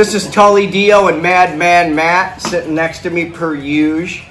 [0.00, 4.26] This is Tully Dio and Madman Matt sitting next to me per usual.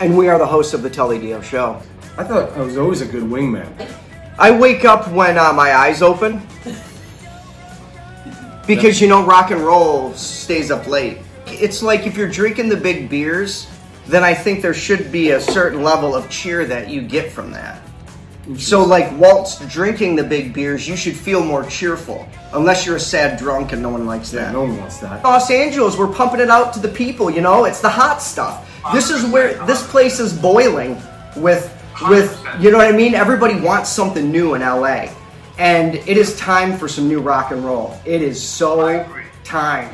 [0.00, 1.82] And we are the hosts of the Tully Dio Show.
[2.16, 3.68] I thought I was always a good wingman.
[4.38, 6.40] I wake up when uh, my eyes open.
[8.66, 11.18] Because, you know, rock and roll stays up late.
[11.48, 13.68] It's like if you're drinking the big beers,
[14.06, 17.50] then I think there should be a certain level of cheer that you get from
[17.50, 17.82] that.
[18.56, 22.26] So, like, whilst drinking the big beers, you should feel more cheerful.
[22.54, 24.54] Unless you're a sad drunk and no one likes that.
[24.54, 25.22] No one wants that.
[25.22, 27.66] Los Angeles, we're pumping it out to the people, you know?
[27.66, 28.66] It's the hot stuff.
[28.92, 30.96] This is where this place is boiling
[31.36, 31.74] with
[32.08, 33.14] with you know what I mean?
[33.14, 35.08] Everybody wants something new in LA.
[35.58, 37.98] And it is time for some new rock and roll.
[38.04, 39.04] It is so
[39.42, 39.88] time.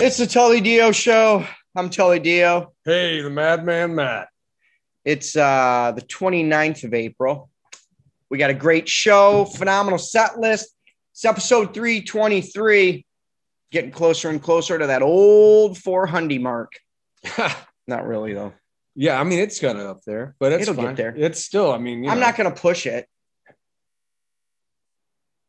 [0.00, 1.46] It's the Tully Dio show.
[1.76, 2.72] I'm Tully Dio.
[2.84, 4.28] Hey, the Madman Matt.
[5.04, 7.48] It's uh, the 29th of April.
[8.28, 10.74] We got a great show, phenomenal set list.
[11.12, 13.06] It's episode 323,
[13.70, 16.72] getting closer and closer to that old 400 mark.
[17.86, 18.52] Not really, though.
[18.96, 21.14] yeah, I mean it's got it up there, but it's It'll get there.
[21.16, 23.06] It's still, I mean, you I'm know, not going to push it.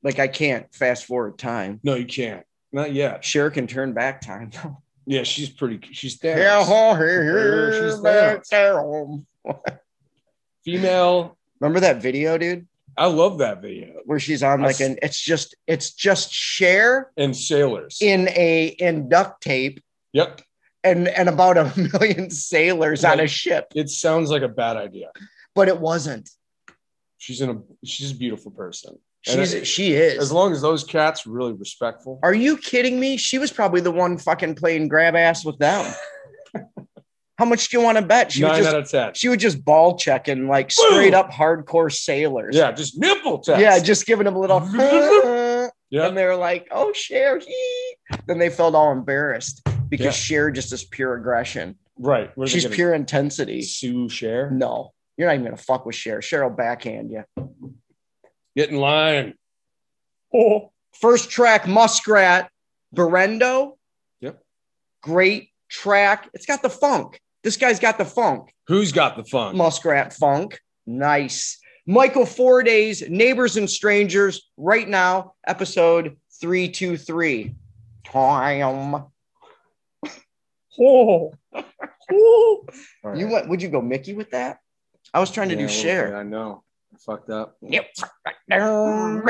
[0.03, 1.79] Like, I can't fast forward time.
[1.83, 2.43] No, you can't.
[2.71, 3.23] Not yet.
[3.25, 4.51] Sure can turn back time.
[5.05, 5.79] Yeah, she's pretty.
[5.93, 6.95] She's Yeah, there.
[6.97, 8.41] here, here, She's there.
[10.63, 11.37] Female.
[11.59, 12.67] Remember that video, dude?
[12.97, 13.93] I love that video.
[14.05, 17.97] Where she's on like I an, it's just, it's just Cher And sailors.
[18.01, 19.81] in a, in duct tape
[20.13, 20.41] yep.
[20.83, 25.11] and and about a million sailors on a ship, It sounds like a bad idea.
[25.55, 26.29] but it wasn't.
[27.17, 27.61] She's in a.
[27.85, 28.97] She's a beautiful person.
[29.23, 30.19] She's she is.
[30.19, 32.19] As long as those cats are really respectful.
[32.23, 33.17] Are you kidding me?
[33.17, 35.93] She was probably the one fucking playing grab ass with them.
[37.37, 38.31] How much do you want to bet?
[38.31, 39.13] She Nine was just out of ten.
[39.15, 42.55] she would just ball checking like straight up hardcore sailors.
[42.55, 43.59] Yeah, just nipple test.
[43.59, 44.59] Yeah, just giving them a little
[45.89, 46.07] yeah.
[46.07, 47.95] and they're like, oh Cher, hee.
[48.27, 50.11] Then they felt all embarrassed because Yeah.
[50.11, 51.77] Cher just is pure aggression.
[51.97, 52.35] right.
[52.37, 53.61] What are they She's pure intensity.
[53.63, 54.51] Sue Cher.
[54.51, 56.21] No, you're not even gonna fuck with Cher.
[56.21, 57.23] Cher will backhand you.
[58.55, 59.33] Get in line.
[60.33, 62.49] Oh, first track, Muskrat,
[62.95, 63.73] Berendo.
[64.19, 64.41] Yep.
[65.01, 66.29] Great track.
[66.33, 67.19] It's got the funk.
[67.43, 68.53] This guy's got the funk.
[68.67, 69.55] Who's got the funk?
[69.55, 70.59] Muskrat funk.
[70.85, 71.59] Nice.
[71.87, 77.55] Michael Four Days, Neighbors and Strangers, right now, episode 323.
[78.03, 79.05] Time.
[80.79, 80.79] Oh.
[80.79, 81.65] All right.
[82.13, 82.65] Oh.
[83.15, 84.59] You went, would you go Mickey with that?
[85.13, 86.17] I was trying to Yeah, do Cher.
[86.17, 86.63] I know.
[87.01, 87.57] I fucked up.
[87.61, 87.87] Yep.
[88.25, 89.23] Back, down.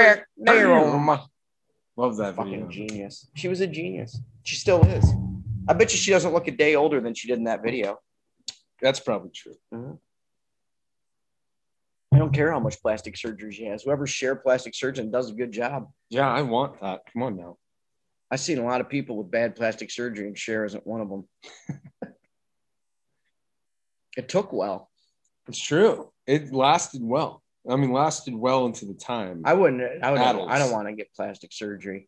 [1.97, 2.43] Love that video.
[2.43, 3.29] Fucking genius.
[3.35, 4.19] She was a genius.
[4.43, 5.05] She still is.
[5.67, 7.99] I bet you she doesn't look a day older than she did in that video.
[8.81, 9.55] That's probably true.
[9.73, 9.93] Mm-hmm.
[12.13, 13.83] I don't care how much plastic surgery she has.
[13.83, 15.89] Whoever Cher plastic surgeon does a good job.
[16.09, 17.01] Yeah, I want that.
[17.13, 17.57] Come on now.
[18.29, 21.09] I've seen a lot of people with bad plastic surgery, and Cher isn't one of
[21.09, 21.27] them.
[24.17, 24.89] it took well.
[25.47, 26.11] It's true.
[26.27, 27.40] It lasted well.
[27.69, 29.41] I mean, lasted well into the time.
[29.45, 30.03] I wouldn't.
[30.03, 30.19] I would.
[30.21, 32.07] I don't want to get plastic surgery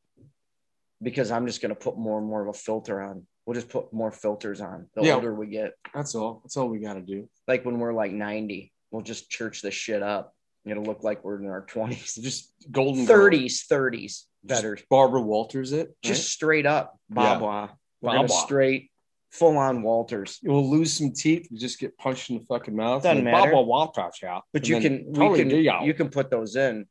[1.01, 3.27] because I'm just going to put more and more of a filter on.
[3.45, 5.15] We'll just put more filters on the Yeah.
[5.15, 5.73] older we get.
[5.93, 6.39] That's all.
[6.43, 7.29] That's all we got to do.
[7.47, 10.33] Like when we're like 90, we'll just church this shit up.
[10.65, 13.29] It'll look like we're in our 20s, Just golden girl.
[13.29, 14.77] 30s, 30s, Just better.
[14.89, 15.93] Barbara Walters it.
[16.01, 17.39] Just straight up, blah Yeah.
[17.39, 17.61] blah.
[18.01, 18.45] We're Blah, gonna blah.
[18.45, 18.89] straight,
[19.33, 20.39] full on Walters.
[20.43, 21.47] We'll lose some teeth.
[21.49, 23.03] You just get punched in the fucking mouth.
[23.03, 23.51] Doesn't and matter.
[23.53, 24.39] Walters yeah.
[24.53, 26.85] But you can, we totally can, you can put those in,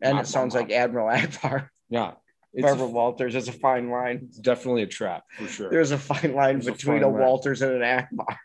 [0.00, 1.68] and Blah, it sounds like Admiral Ackbar.
[1.90, 2.12] Yeah.
[2.54, 4.22] It's, Barbara a, Walters is a fine line.
[4.28, 5.70] it's definitely a trap for sure.
[5.70, 7.20] There's a fine line There's a between a line.
[7.20, 8.36] Walters and an Ackbar.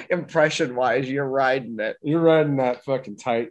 [0.10, 1.96] Impression wise, you're riding it.
[2.02, 3.50] You're riding that fucking tight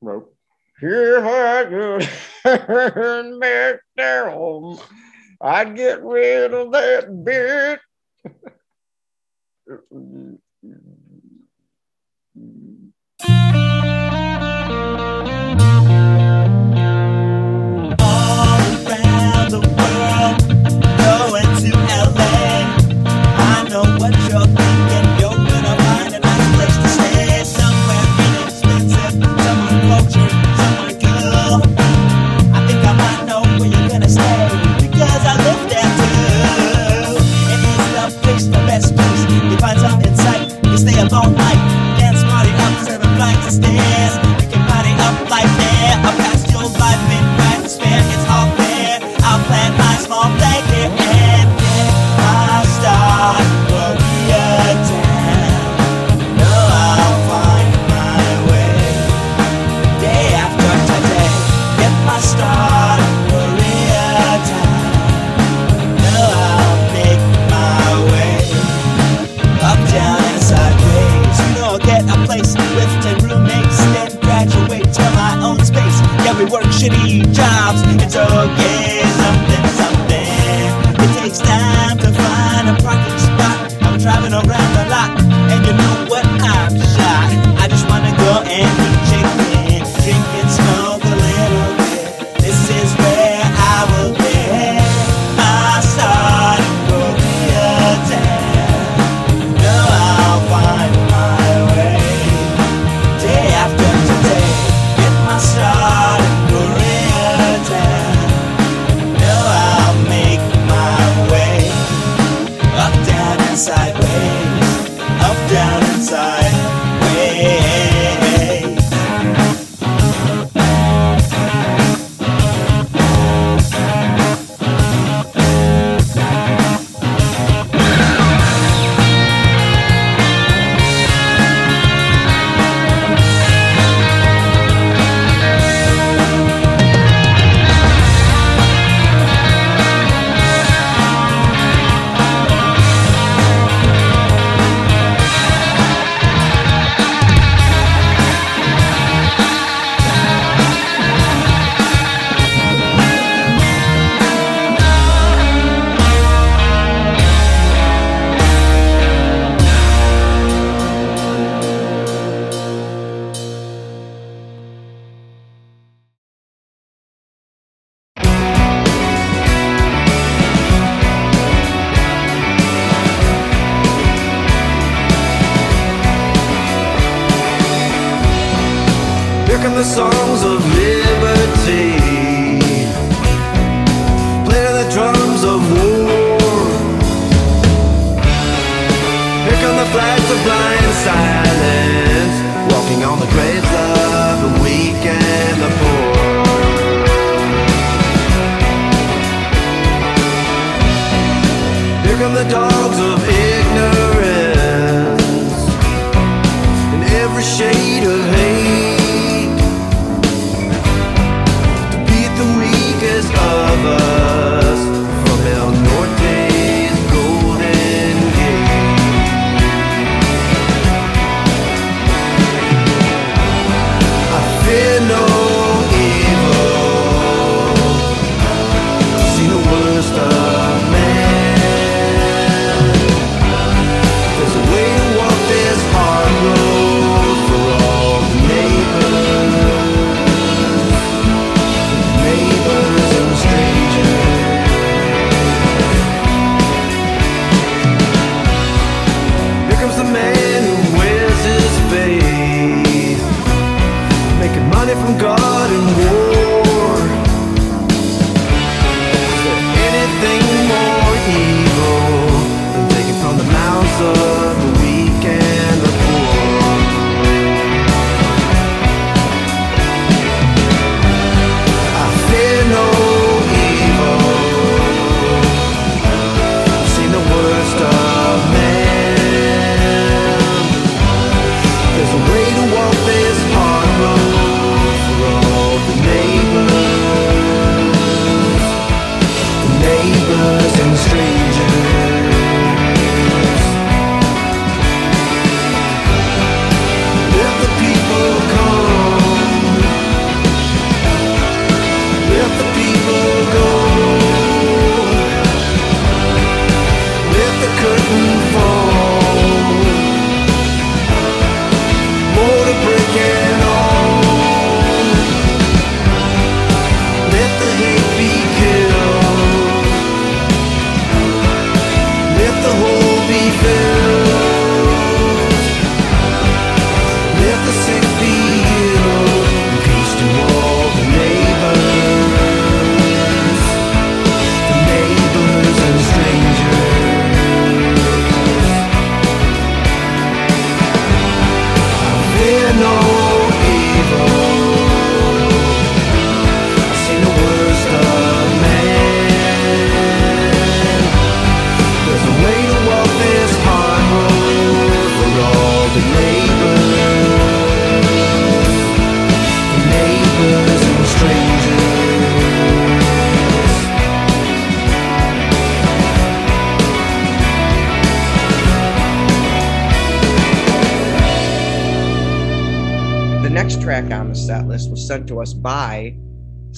[0.00, 0.36] rope.
[0.80, 1.98] Here I go,
[3.40, 4.78] back down.
[5.40, 7.80] I'd get rid of that bit.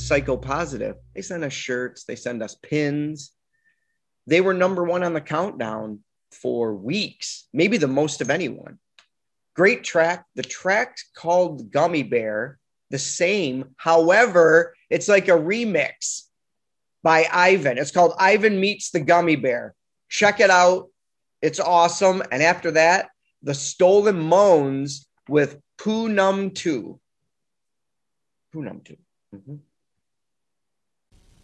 [0.09, 0.97] Psycho Positive.
[1.15, 3.33] They send us shirts, they send us pins.
[4.27, 6.01] They were number one on the countdown
[6.33, 8.79] for weeks, maybe the most of anyone.
[9.55, 10.25] Great track.
[10.35, 12.59] The track called Gummy Bear,
[12.91, 13.75] the same.
[13.77, 16.23] However, it's like a remix
[17.03, 17.77] by Ivan.
[17.77, 19.75] It's called Ivan Meets the Gummy Bear.
[20.09, 20.89] Check it out.
[21.43, 22.23] It's awesome.
[22.33, 23.11] And after that,
[23.43, 26.99] the Stolen Moans with Poo Num 2.
[28.53, 28.97] Poo Num 2.
[29.35, 29.59] Mhm.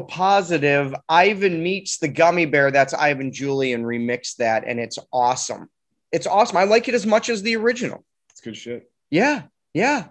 [0.00, 2.70] Positive, Ivan meets the gummy bear.
[2.70, 5.68] That's Ivan Julian remixed that, and it's awesome.
[6.10, 6.56] It's awesome.
[6.56, 8.04] I like it as much as the original.
[8.30, 8.90] It's good shit.
[9.10, 9.42] Yeah,
[9.74, 10.06] yeah.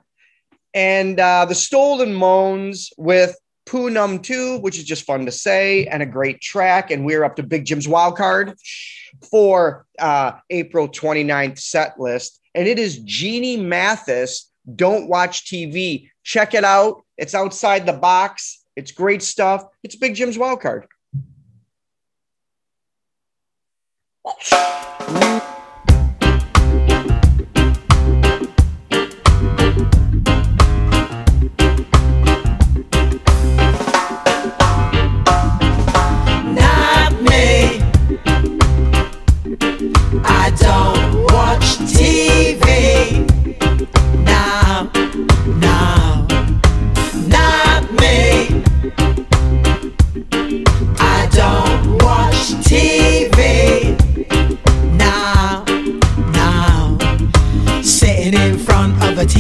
[0.74, 3.36] And uh, the Stolen Moans with
[3.68, 6.92] Poonum 2, which is just fun to say, and a great track.
[6.92, 8.58] And we're up to Big Jim's wild card
[9.30, 12.40] for uh, April 29th set list.
[12.56, 14.52] And it is Jeannie Mathis.
[14.76, 16.10] Don't watch TV.
[16.24, 17.04] Check it out.
[17.18, 18.61] It's outside the box.
[18.76, 19.66] It's great stuff.
[19.84, 20.88] It's Big Jim's wild card.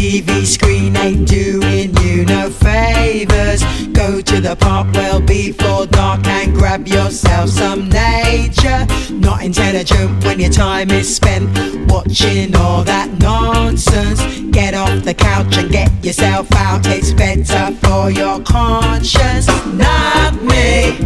[0.02, 3.64] TV screen ain't doing you no favors.
[3.94, 8.88] Go to the park well before dark and grab yourself some nature.
[9.12, 11.46] Not intelligent when your time is spent
[11.88, 14.20] watching all that nonsense.
[14.50, 16.88] Get off the couch and get yourself out.
[16.88, 19.46] It's better for your conscience.
[19.68, 20.98] Not me.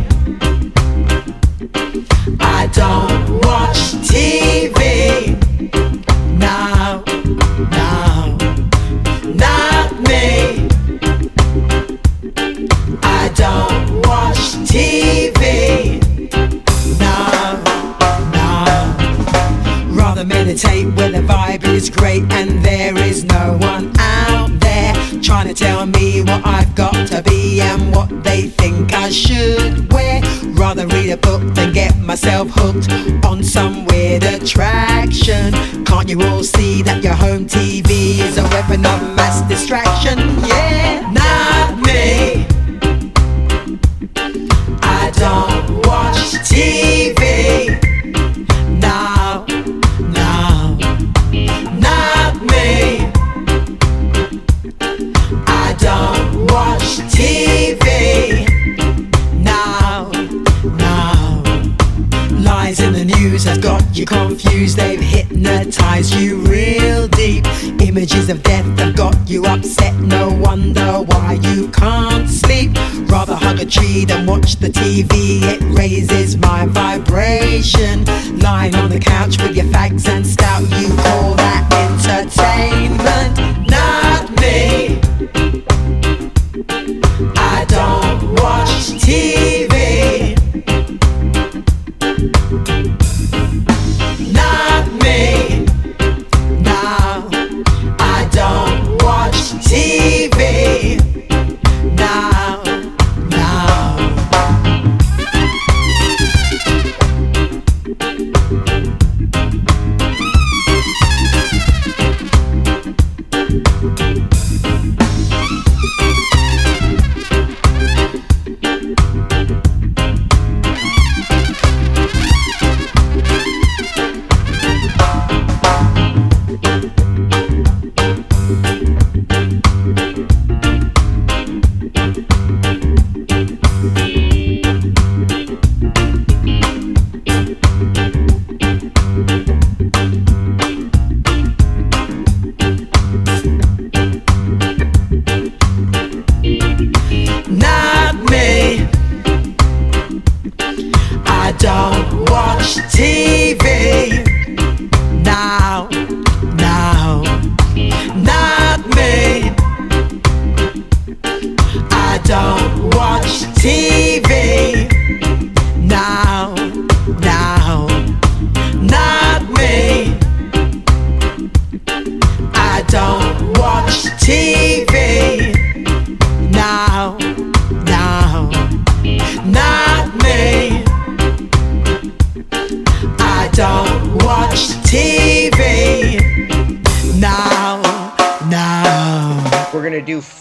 [2.39, 3.77] I don't watch
[4.07, 4.74] TV.
[20.55, 25.53] Meditate where the vibe is great and there is no one out there trying to
[25.53, 30.21] tell me what I've got to be and what they think I should wear.
[30.53, 32.89] Rather read a book than get myself hooked
[33.25, 35.51] on some weird attraction.
[35.83, 40.17] Can't you all see that your home TV is a weapon of mass distraction?
[40.47, 40.84] Yeah,
[64.05, 64.77] you confused.
[64.77, 67.45] They've hypnotized you real deep.
[67.81, 69.95] Images of death have got you upset.
[69.95, 72.71] No wonder why you can't sleep.
[73.09, 75.41] Rather hug a tree than watch the TV.
[75.43, 78.05] It raises my vibration.
[78.39, 80.63] Lying on the couch with your fags and stout.
[80.79, 83.69] You call that entertainment?
[83.69, 84.84] Not me.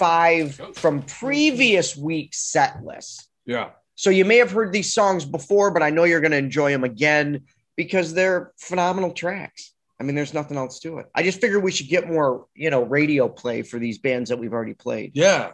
[0.05, 3.29] Five from previous week's set list.
[3.47, 3.71] Yeah.
[3.95, 6.71] So you may have heard these songs before, but I know you're going to enjoy
[6.73, 7.43] them again
[7.77, 9.73] because they're phenomenal tracks.
[10.01, 11.07] I mean, there's nothing else to it.
[11.15, 14.39] I just figured we should get more, you know, radio play for these bands that
[14.39, 15.13] we've already played.
[15.15, 15.53] Yeah.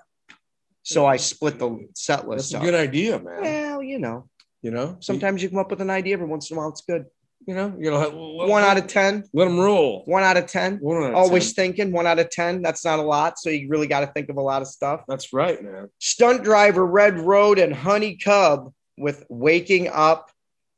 [0.83, 2.51] So I split the set list.
[2.51, 2.65] That's a up.
[2.65, 3.43] good idea, man.
[3.43, 4.29] Well, you know,
[4.63, 6.15] You know, sometimes you come up with an idea.
[6.15, 7.05] Every once in a while, it's good.
[7.51, 8.09] You know, you know,
[8.47, 9.25] One out of ten.
[9.35, 10.03] let them roll.
[10.07, 10.77] One out of ten.
[10.79, 11.65] One out of Always 10.
[11.65, 11.93] thinking.
[11.93, 12.63] One out of ten.
[12.63, 13.41] That's not a lot.
[13.41, 15.03] So you really got to think of a lot of stuff.
[15.09, 15.89] That's right, man.
[15.99, 20.31] Stunt driver, Red Road, and Honey Cub with Waking Up.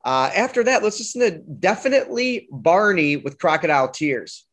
[0.03, 4.47] Uh, after that, let's listen to definitely Barney with Crocodile Tears.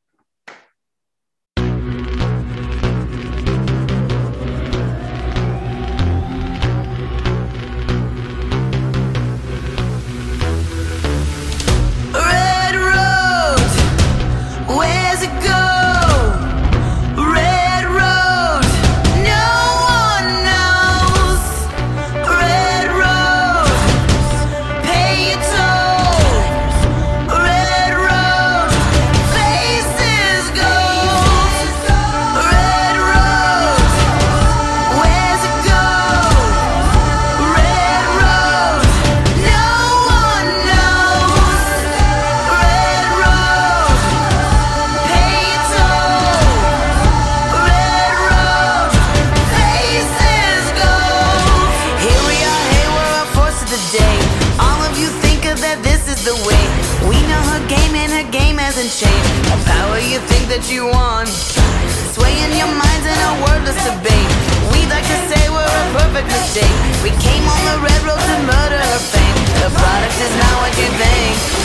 [66.49, 67.03] Perfect.
[67.03, 69.35] We came on the red road to murder her fame.
[69.61, 71.58] The product is not what you think.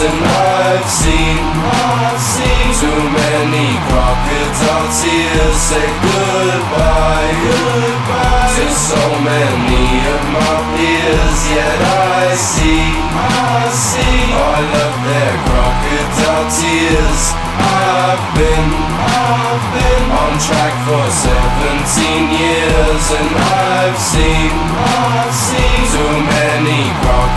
[0.00, 5.54] And I've seen, I've seen too many crocodile tears.
[5.54, 8.54] Say goodbye, goodbye.
[8.58, 11.38] To so many of my peers.
[11.46, 17.22] Yet I see, I see all of their crocodile tears.
[17.54, 23.04] I've been, I've been on track for 17 years.
[23.14, 25.03] And I've seen, I've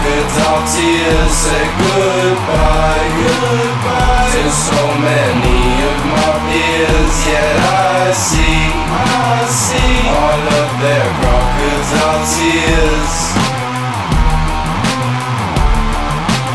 [0.08, 7.16] crocodile tears say goodbye, goodbye to so many of my peers.
[7.28, 13.16] Yet I see, I see all of their crocodile tears.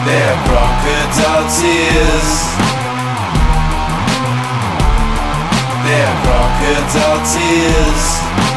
[0.09, 2.31] Their crocodile tears.
[5.85, 8.52] Their crocodile tears.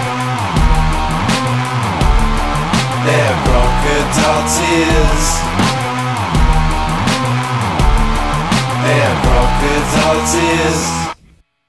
[10.31, 11.15] Tears.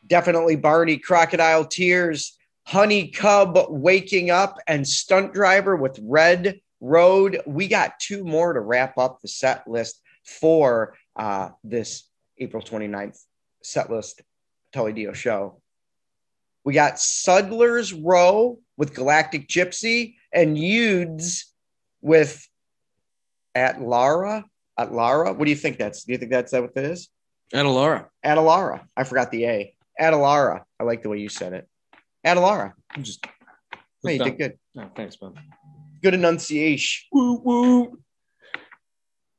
[0.07, 7.41] Definitely Barney Crocodile Tears, Honey Cub Waking Up, and Stunt Driver with Red Road.
[7.47, 12.09] We got two more to wrap up the set list for uh, this
[12.39, 13.19] April 29th
[13.63, 14.23] set list
[14.75, 15.61] Teledio show.
[16.65, 21.45] We got Sudler's Row with Galactic Gypsy and Yudes
[22.07, 22.49] with
[23.55, 24.45] At Lara.
[24.79, 25.33] At Lara.
[25.33, 26.05] What do you think that's?
[26.05, 27.09] Do you think that's what that is?
[27.53, 28.07] Adelara.
[28.25, 28.87] Adelara.
[28.97, 29.75] I forgot the A.
[30.01, 30.63] Adelara.
[30.79, 31.69] I like the way you said it.
[32.25, 32.73] Adelara.
[32.91, 33.27] I'm just.
[34.05, 34.59] Hey, you did good.
[34.79, 35.35] Oh, thanks, man.
[36.03, 37.07] Good enunciation.
[37.13, 37.99] Woo woo.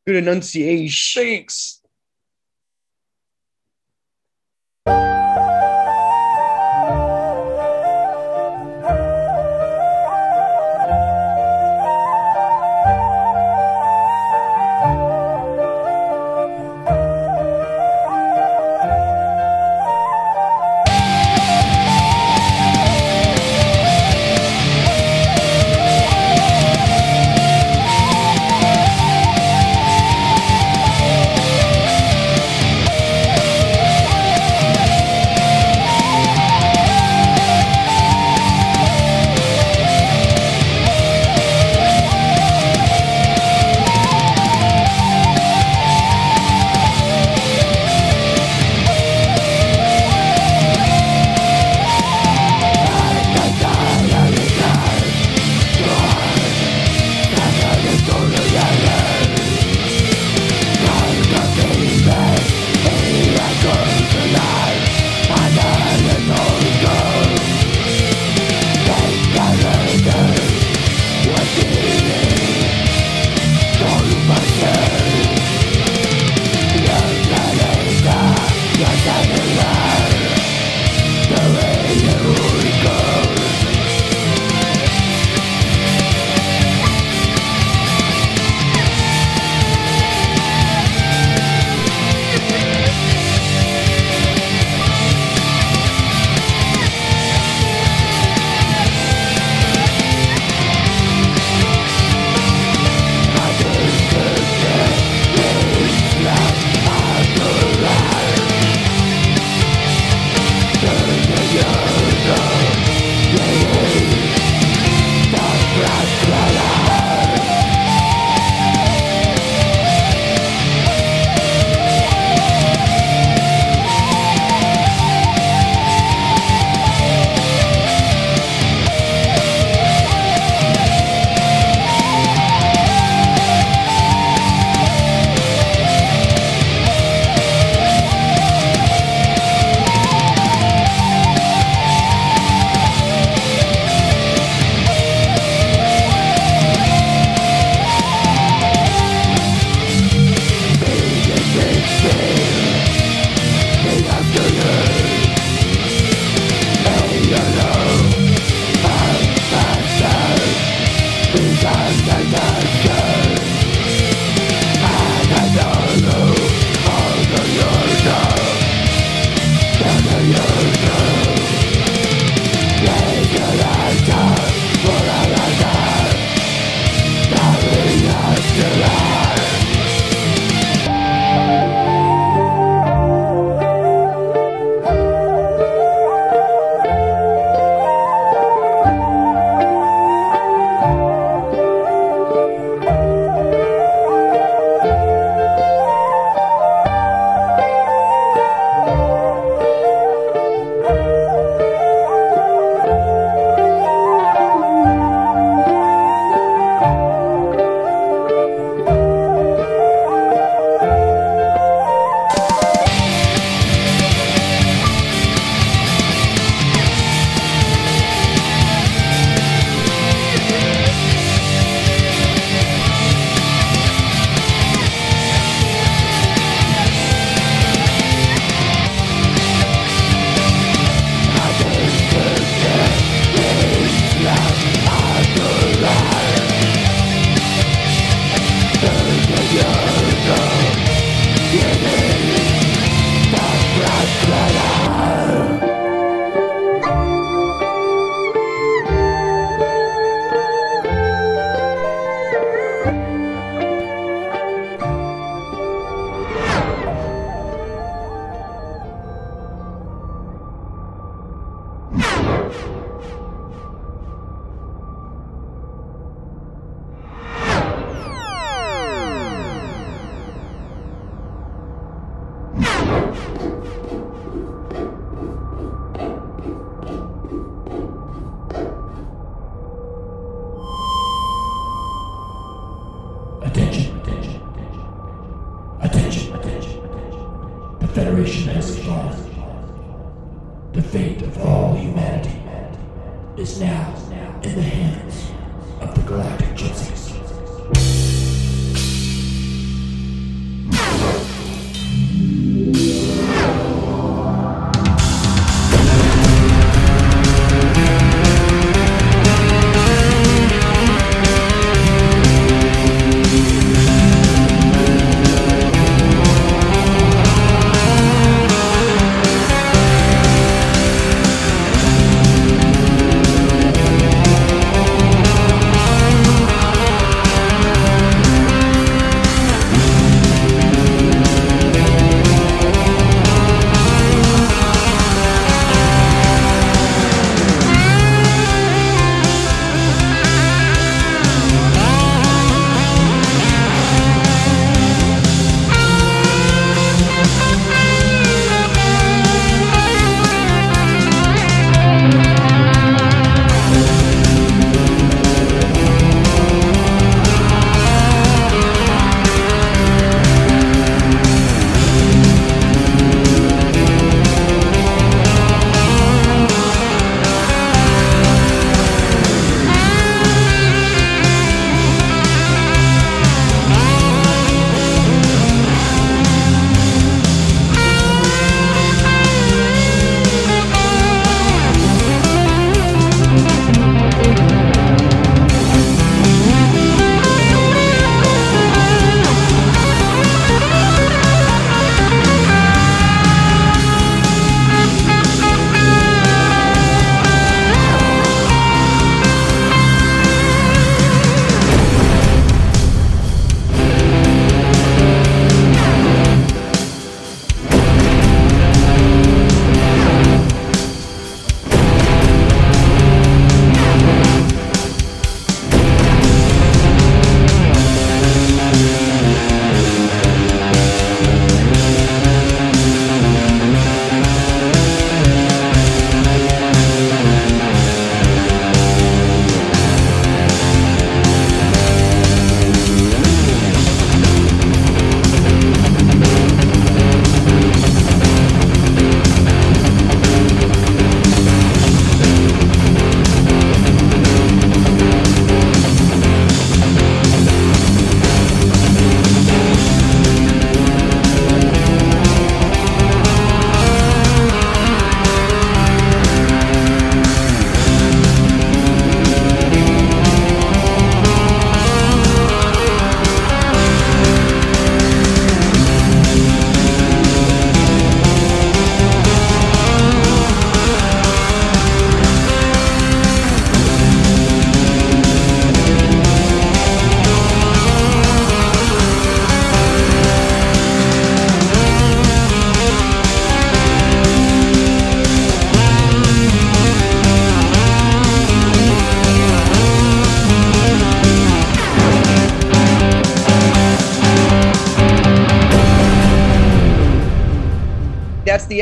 [0.06, 1.24] Good enunciation.
[1.24, 1.77] Thanks.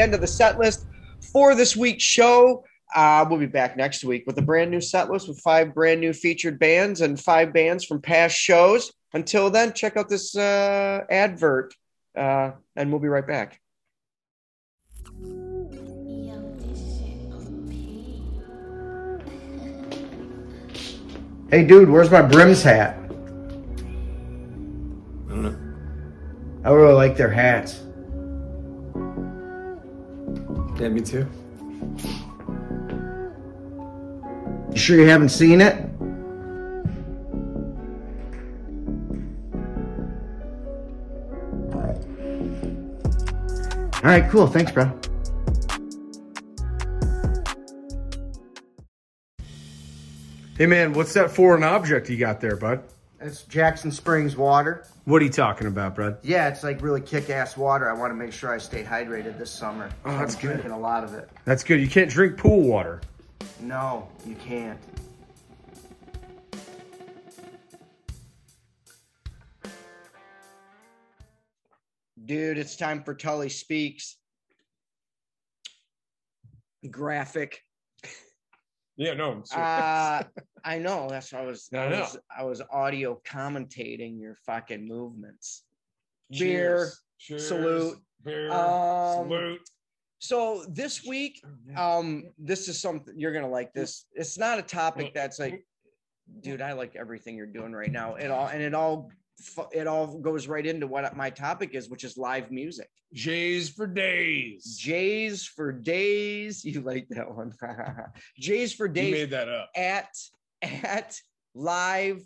[0.06, 0.86] End of the set list
[1.34, 2.64] for this week's show.
[2.95, 5.99] Uh, we'll be back next week with a brand new set list with five brand
[5.99, 8.93] new featured bands and five bands from past shows.
[9.14, 11.74] Until then, check out this uh, advert,
[12.16, 13.60] uh, and we'll be right back.
[21.49, 22.97] Hey, dude, where's my brims hat?
[22.97, 23.08] I
[25.30, 25.58] don't know.
[26.64, 27.84] I really like their hats.
[30.80, 31.26] Yeah, me too.
[34.71, 35.89] You sure you haven't seen it?
[43.95, 44.45] All right, cool.
[44.45, 44.91] Thanks, bro.
[50.57, 52.84] Hey man, what's that foreign object you got there, bud?
[53.19, 54.86] It's Jackson Springs water.
[55.06, 56.18] What are you talking about, bud?
[56.24, 57.88] Yeah, it's like really kick-ass water.
[57.88, 59.91] I want to make sure I stay hydrated this summer.
[60.03, 60.47] Oh, that's I'm good.
[60.53, 61.30] Drinking a lot of it.
[61.45, 61.80] That's good.
[61.80, 63.01] You can't drink pool water.
[63.62, 64.80] No, you can't.
[72.26, 74.18] Dude, it's time for Tully Speaks.
[76.89, 77.62] Graphic.
[78.97, 79.43] Yeah, no.
[79.56, 80.24] Uh,
[80.66, 81.07] I know.
[81.09, 81.70] That's why I was.
[81.74, 82.18] I, I was.
[82.39, 85.63] I was audio commentating your fucking movements.
[86.32, 86.91] Beer.
[87.20, 87.47] Cheers.
[87.47, 87.97] salute.
[88.24, 89.61] Beer, Um, salute.
[90.20, 91.43] So this week,
[91.78, 93.74] um, this is something you're gonna like.
[93.74, 95.63] This it's not a topic that's like,
[96.41, 98.16] dude, I like everything you're doing right now.
[98.16, 99.11] It all and it all
[99.72, 102.89] it all goes right into what my topic is, which is live music.
[103.13, 104.78] Jays for days.
[104.78, 106.66] Jays for days.
[106.66, 107.53] You like that one?
[108.39, 109.70] Jays for You days made that up.
[109.76, 110.09] at
[110.84, 111.20] at
[111.53, 112.26] live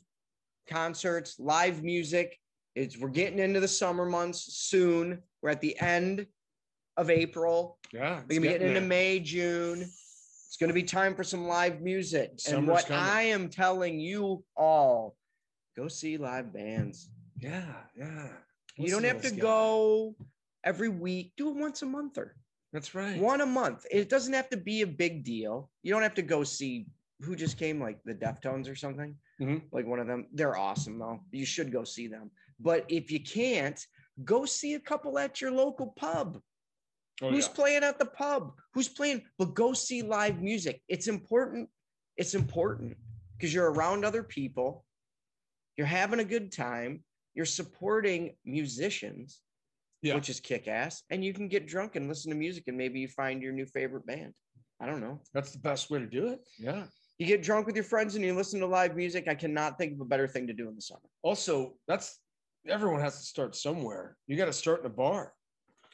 [0.67, 2.37] concerts, live music.
[2.75, 5.21] It's we're getting into the summer months soon.
[5.41, 6.27] We're at the end
[6.97, 7.77] of April.
[7.91, 8.21] Yeah.
[8.27, 9.81] We're gonna be getting into May, June.
[9.81, 12.39] It's gonna be time for some live music.
[12.49, 13.03] and what coming.
[13.03, 15.15] I am telling you all,
[15.77, 17.09] go see live bands.
[17.39, 18.27] Yeah, yeah.
[18.75, 20.15] you don't have to go
[20.63, 21.33] every week.
[21.37, 22.35] Do it once a month or
[22.73, 23.17] That's right.
[23.17, 23.85] one a month.
[23.89, 25.69] It doesn't have to be a big deal.
[25.83, 26.87] You don't have to go see
[27.21, 29.63] who just came, like the Deftones or something, Mhm.
[29.71, 30.27] like one of them.
[30.31, 31.23] They're awesome though.
[31.31, 32.31] You should go see them.
[32.59, 33.79] But if you can't,
[34.23, 36.41] go see a couple at your local pub.
[37.21, 37.53] Oh, Who's yeah.
[37.53, 38.57] playing at the pub?
[38.73, 39.25] Who's playing?
[39.37, 40.81] But go see live music.
[40.87, 41.69] It's important.
[42.15, 42.97] It's important
[43.37, 44.85] because you're around other people.
[45.77, 47.03] You're having a good time.
[47.33, 49.41] You're supporting musicians,
[50.01, 50.15] Yeah.
[50.15, 51.03] which is kick ass.
[51.09, 53.65] And you can get drunk and listen to music and maybe you find your new
[53.65, 54.33] favorite band.
[54.79, 55.21] I don't know.
[55.33, 56.39] That's the best way to do it.
[56.57, 56.87] Yeah.
[57.19, 59.27] You get drunk with your friends and you listen to live music.
[59.27, 61.01] I cannot think of a better thing to do in the summer.
[61.21, 62.17] Also, that's
[62.65, 64.15] everyone has to start somewhere.
[64.25, 65.33] You got to start in a bar.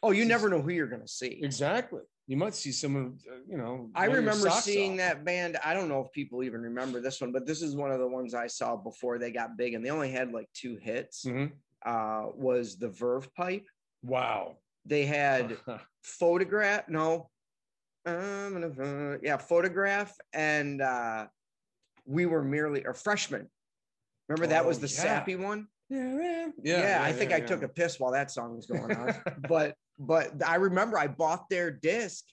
[0.03, 1.39] Oh, you never know who you're going to see.
[1.41, 2.01] Exactly.
[2.27, 3.89] You might see someone, uh, you know.
[3.95, 4.97] I remember seeing off.
[4.97, 5.57] that band.
[5.65, 8.07] I don't know if people even remember this one, but this is one of the
[8.07, 11.25] ones I saw before they got big, and they only had like two hits.
[11.25, 11.53] Mhm.
[11.83, 13.65] Uh, was the Verve Pipe?
[14.03, 14.57] Wow.
[14.85, 15.57] They had
[16.03, 16.87] photograph.
[16.87, 17.29] No,
[18.05, 21.27] um, yeah, photograph, and uh,
[22.05, 23.49] we were merely or freshman.
[24.27, 25.01] Remember that was Oh, the yeah.
[25.01, 25.67] sappy one.
[25.89, 29.13] yeah, Yeah, I think yeah, I took a piss while that song was going on.
[29.47, 32.25] but but I remember I bought their disc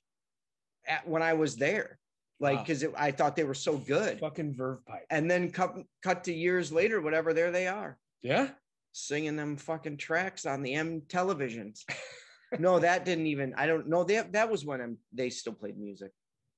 [0.86, 1.98] at when I was there,
[2.40, 2.62] like Wow.
[2.64, 4.18] because I thought they were so good.
[4.20, 5.04] fucking Verve pipe.
[5.10, 8.48] And then cut cut to years later, whatever, there they are Yeah.
[8.92, 11.84] singing them fucking tracks on the M televisions.
[12.58, 13.54] no, that didn't even.
[13.56, 14.04] I don't know.
[14.04, 16.10] That that was when M, they still played music.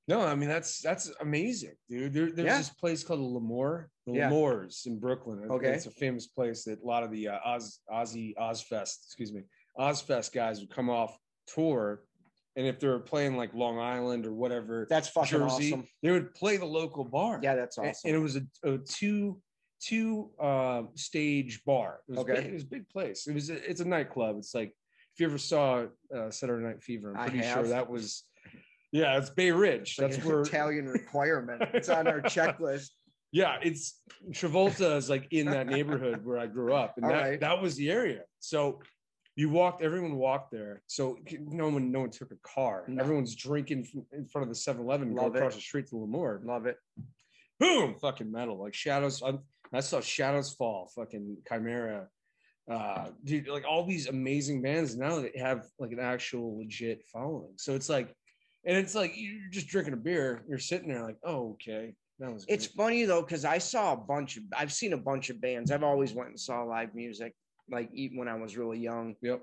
[0.07, 2.13] No, I mean that's that's amazing, dude.
[2.13, 2.59] There, there's Yeah.
[2.59, 4.29] this place called the L'Amour, the Yeah.
[4.29, 5.49] L'Amours in Brooklyn.
[5.51, 5.73] Okay.
[5.73, 9.43] it's a famous place that a lot of the uh, Oz Ozzy Ozzfest, excuse me,
[9.79, 11.17] Ozzfest guys would come off
[11.47, 12.03] tour,
[12.57, 15.89] and if they were playing like Long Island or whatever, That's fucking Jersey, awesome.
[16.03, 17.41] they would play the local bar.
[17.43, 18.09] Yeah, that's And- awesome.
[18.09, 19.41] and it was a, a two
[19.81, 22.01] two uh, stage bar.
[22.09, 22.35] It was Okay.
[22.35, 23.27] big, it was a big place.
[23.27, 24.37] It was a, it's a nightclub.
[24.39, 24.75] It's like
[25.15, 25.85] if you ever saw
[26.15, 28.25] uh, Saturday Night Fever, I'm pretty sure that was.
[28.91, 29.97] Yeah, it's Bay Ridge.
[29.99, 30.43] Like That's where.
[30.43, 31.63] Italian requirement.
[31.73, 32.91] It's on our checklist.
[33.33, 34.01] Yeah, it's
[34.31, 37.41] Travolta is like in that neighborhood where I grew up, and All that right.
[37.41, 38.23] that was the area.
[38.41, 38.81] So
[39.37, 40.83] you walked, everyone walked there.
[40.87, 42.85] So no one, no one took a car.
[42.87, 43.03] No.
[43.03, 45.39] Everyone's drinking in front of the 7-Eleven, go Love it.
[45.39, 46.41] across the street to L'Amour.
[46.45, 46.77] Love it.
[47.59, 49.21] boom, fucking metal, like shadows.
[49.25, 49.33] I,
[49.73, 52.07] I saw Shadows Fall, fucking Chimaira,
[52.71, 57.53] uh, dude, like all these amazing bands now that have like an actual legit following.
[57.57, 58.15] So it's like,
[58.65, 62.33] and it's like you're just drinking a beer, you're sitting there like, oh, okay, that
[62.33, 62.47] was.
[62.49, 62.77] It's great.
[62.77, 64.45] funny though because I saw a bunch of.
[64.57, 65.71] I've seen a bunch of bands.
[65.71, 67.35] I've always went and saw live music,
[67.71, 69.15] like even when I was really young.
[69.21, 69.43] Yep.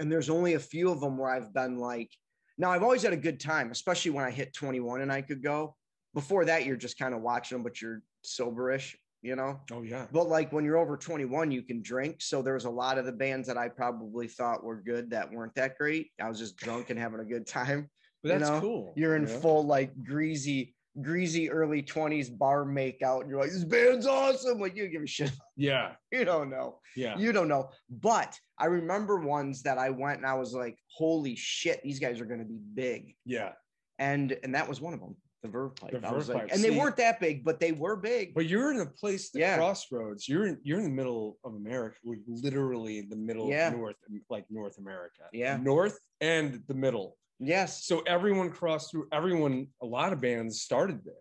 [0.00, 2.10] and there's only a few of them where I've been like,
[2.58, 5.42] now I've always had a good time, especially when I hit 21 and I could
[5.42, 5.76] go.
[6.14, 8.94] Before that, you're just kind of watching them, but you're soberish,
[9.26, 9.60] you know.
[9.72, 10.06] Oh yeah.
[10.12, 12.16] But like when you're over 21, you can drink.
[12.20, 15.54] So there's a lot of the bands that I probably thought were good that weren't
[15.56, 16.10] that great.
[16.20, 17.90] I was just drunk and having a good time.
[18.22, 18.92] But that's you know, cool.
[18.96, 19.38] You're in know?
[19.40, 24.58] full like greasy, greasy early 20s bar makeout, and you're like, this band's awesome.
[24.58, 25.30] Like you don't give a shit.
[25.56, 25.92] Yeah.
[26.10, 26.78] You don't know.
[26.96, 27.16] Yeah.
[27.18, 27.70] You don't know.
[27.88, 32.20] But I remember ones that I went and I was like, holy shit, these guys
[32.20, 33.14] are going to be big.
[33.24, 33.52] Yeah.
[33.98, 35.92] And and that was one of them, the Verve Pipe.
[35.92, 36.48] The I was like, Pipe.
[36.52, 38.34] and they See- weren't that big, but they were big.
[38.34, 39.56] But you're in a place, the Yeah.
[39.56, 40.28] crossroads.
[40.28, 43.68] You're in you're in the middle of America, like literally in the middle Yeah.
[43.68, 43.96] of North,
[44.30, 45.22] like North America.
[45.32, 45.56] Yeah.
[45.58, 47.16] North and the middle.
[47.38, 49.08] yes, So everyone crossed through.
[49.12, 51.14] Everyone, a lot of bands started there,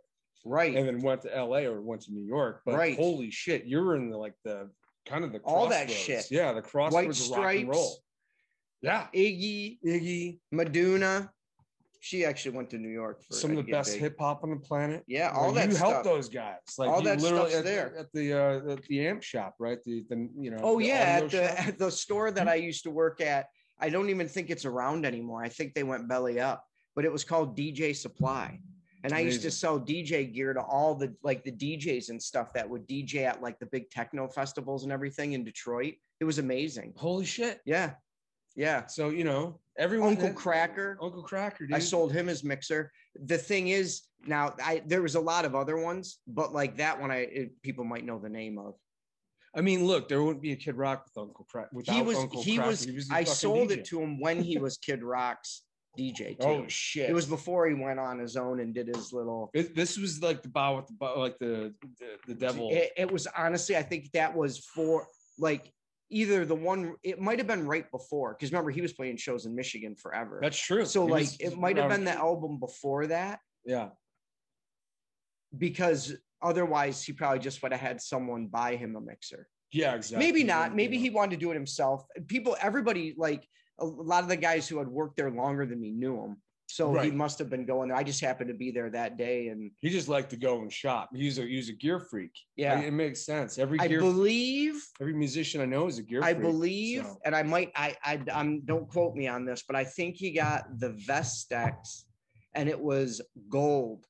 [0.45, 0.73] right.
[0.75, 1.65] and then went to L.A.
[1.65, 2.61] or went to New York.
[2.65, 2.95] But Right.
[2.95, 4.71] holy shit, you're in the like the
[5.05, 6.25] kind of the All that crossroads.
[6.27, 6.31] shit.
[6.31, 7.97] Yeah, the crossroads of rock and roll.
[8.81, 11.31] Yeah, Iggy, Iggy, Madonna.
[12.05, 14.57] She actually went to New York for some of the best hip hop on the
[14.57, 15.03] planet.
[15.07, 15.89] Yeah, all Like, that you stuff.
[15.89, 16.59] helped those guys.
[16.77, 17.97] Like All that literally stuff's at, there.
[17.97, 19.83] at the uh, at the amp shop, right?
[19.83, 20.59] The the you know.
[20.61, 23.47] Oh yeah, at the at the store that I used to work at.
[23.79, 25.43] I don't even think it's around anymore.
[25.43, 26.63] I think they went belly up,
[26.95, 28.59] but it was called DJ Supply.
[29.03, 32.53] And I used to sell DJ gear to all the like the DJs and stuff
[32.53, 35.95] that would DJ at like the big techno festivals and everything in Detroit.
[36.19, 36.93] It was amazing.
[36.97, 37.61] Holy shit!
[37.65, 37.93] Yeah.
[38.55, 38.87] Yeah.
[38.87, 40.09] So you know, everyone.
[40.09, 40.95] Uncle had- Kracker.
[41.01, 41.59] Uncle Kracker.
[41.59, 41.73] Dude.
[41.73, 42.91] I sold him his mixer.
[43.25, 46.99] The thing is, now I there was a lot of other ones, but like that
[46.99, 48.75] one, I it, people might know the name of.
[49.57, 51.67] I mean, look, there wouldn't be a Kid Rock with Uncle Crack.
[51.85, 52.67] He was Uncle he Kracker.
[52.67, 53.77] was, the I sold DJ.
[53.77, 55.61] it to him when he was Kid Rock's
[55.97, 56.45] DJ too.
[56.45, 57.09] Oh shit!
[57.09, 59.51] it was before he went on his own and did his little.
[59.53, 62.69] It- this was like the bow with the bow, like the the, the devil.
[62.71, 65.07] It, it was honestly, I think that was for
[65.39, 65.71] like
[66.09, 66.95] either the one.
[67.03, 70.39] It might have been right before because remember he was playing shows in Michigan forever.
[70.41, 70.85] That's true.
[70.85, 73.89] so He like was it might have been the album before that Yeah.
[75.57, 79.47] because otherwise he probably just would have had someone buy him a mixer.
[79.71, 80.25] Yeah, exactly.
[80.25, 83.45] maybe not maybe he wanted to do it himself people everybody like
[83.79, 86.37] a lot of the guys who had worked there longer than me knew him
[86.67, 89.47] so he must have been going there i just happened to be there that day
[89.49, 91.09] and He just liked to go and shop.
[91.13, 92.31] He's a he's a gear freak.
[92.55, 93.57] yeah Like, it makes sense.
[93.57, 96.23] Every i believe every musician I know is a gear.
[96.23, 97.17] i freak, believe so.
[97.25, 100.31] and i might i i i'm don't quote me on this but i think he
[100.31, 102.03] got the Vestax
[102.53, 104.05] and it was gold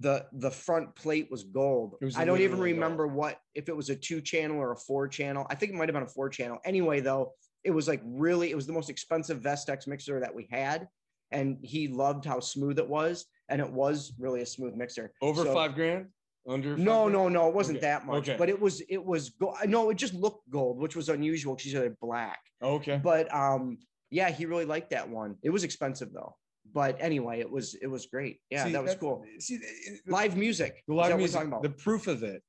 [0.00, 2.82] the the front plate was gold was i don't even literally gold.
[2.82, 5.76] remember what if it was a two channel or a four channel i think it
[5.76, 7.32] might have been a four channel anyway though
[7.62, 10.88] it was like really it was the most expensive Vestax mixer that we had
[11.30, 15.44] and he loved how smooth it was and it was really a smooth mixer Over
[15.44, 16.06] So- five grand.
[16.46, 16.76] Under.
[16.76, 17.12] five no grand?
[17.14, 18.36] no no it wasn't Okay, that much okay.
[18.38, 21.72] but it was it was go- no it just looked gold which was unusual because
[21.72, 23.00] usually black Okay.
[23.02, 23.78] but um
[24.10, 26.36] yeah he really liked that one it was expensive though
[26.74, 29.64] but anyway it was it was great yeah See, that was cool See, the-
[30.04, 31.62] the- live music the live that what we're music.
[31.62, 32.42] The proof of it.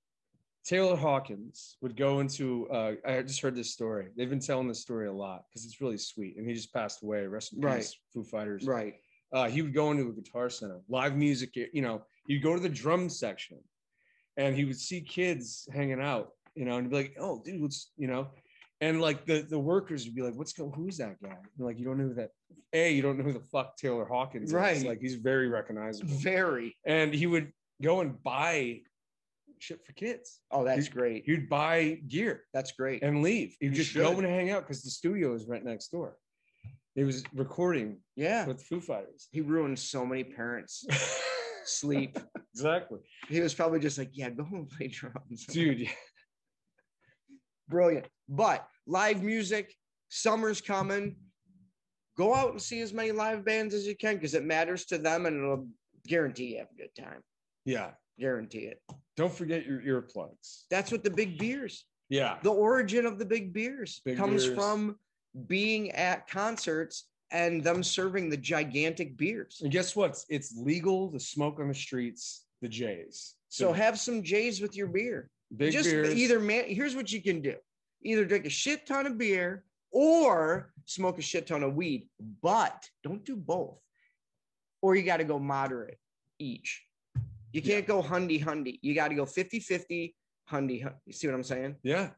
[0.65, 2.67] Taylor Hawkins would go into.
[2.69, 4.07] Uh, I just heard this story.
[4.17, 7.03] They've been telling this story a lot because it's really sweet, and he just passed
[7.03, 7.25] away.
[7.27, 7.81] Rest in Right.
[7.81, 8.65] peace, Foo Fighters.
[8.65, 8.95] right
[9.31, 11.55] uh, he would go into a guitar center, live music.
[11.55, 13.59] You know, he'd go to the drum section,
[14.37, 16.29] and he would see kids hanging out.
[16.55, 18.29] You know, and be like, "Oh, dude, what's you know,"
[18.81, 20.71] and like the the workers would be like, "What's going?
[20.71, 22.31] Who's that guy?" And like, you don't know who that.
[22.73, 24.77] A, you don't know who the fuck Taylor Hawkins Right.
[24.77, 24.83] is.
[24.83, 27.51] Like, he's very recognizable, very and he would
[27.81, 28.81] go and buy
[29.65, 30.39] shit for kids.
[30.51, 33.55] oh that's He- great You'd buy gear that's great and leave.
[33.59, 36.17] He'd You just go and hang out because the studio is right next door.
[36.95, 39.27] He was recording yeah with Foo Fighters.
[39.31, 40.85] he ruined so many parents
[41.65, 42.17] sleep
[42.53, 42.99] exactly.
[43.27, 45.89] he was probably just like yeah go and play drums dude.
[47.67, 49.73] brilliant but live music
[50.09, 51.15] summer's coming
[52.17, 54.97] go out and see as many live bands as you can because it matters to
[54.97, 55.67] them and it'll
[56.07, 57.21] guarantee you have a good time
[57.65, 57.91] Yeah.
[58.19, 58.81] Guarantee it
[59.17, 60.63] Don't forget your earplugs.
[60.69, 62.37] that's what the big beers Yeah.
[62.43, 64.55] the origin of the big beers Big comes beers.
[64.57, 64.97] from
[65.47, 70.23] being at concerts and them serving the gigantic beers And guess what?
[70.29, 73.35] It's legal to smoke on the streets, the Jays.
[73.49, 76.15] so have some j's with your beer big just beers.
[76.15, 77.55] either man here's what you can do
[78.03, 82.07] either drink a shit ton of beer or smoke a shit ton of weed
[82.41, 83.77] but don't do both
[84.81, 85.97] or you got to go moderate
[86.39, 86.84] each
[87.55, 90.13] you can't go hundy hundy you got to go 50 50
[90.51, 92.09] hundy hun- you see what i'm saying Yeah.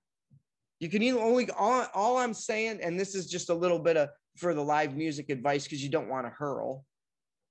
[0.80, 3.98] you can either only all, all i'm saying and this is just a little bit
[3.98, 6.84] of for the live music advice because you don't want to hurl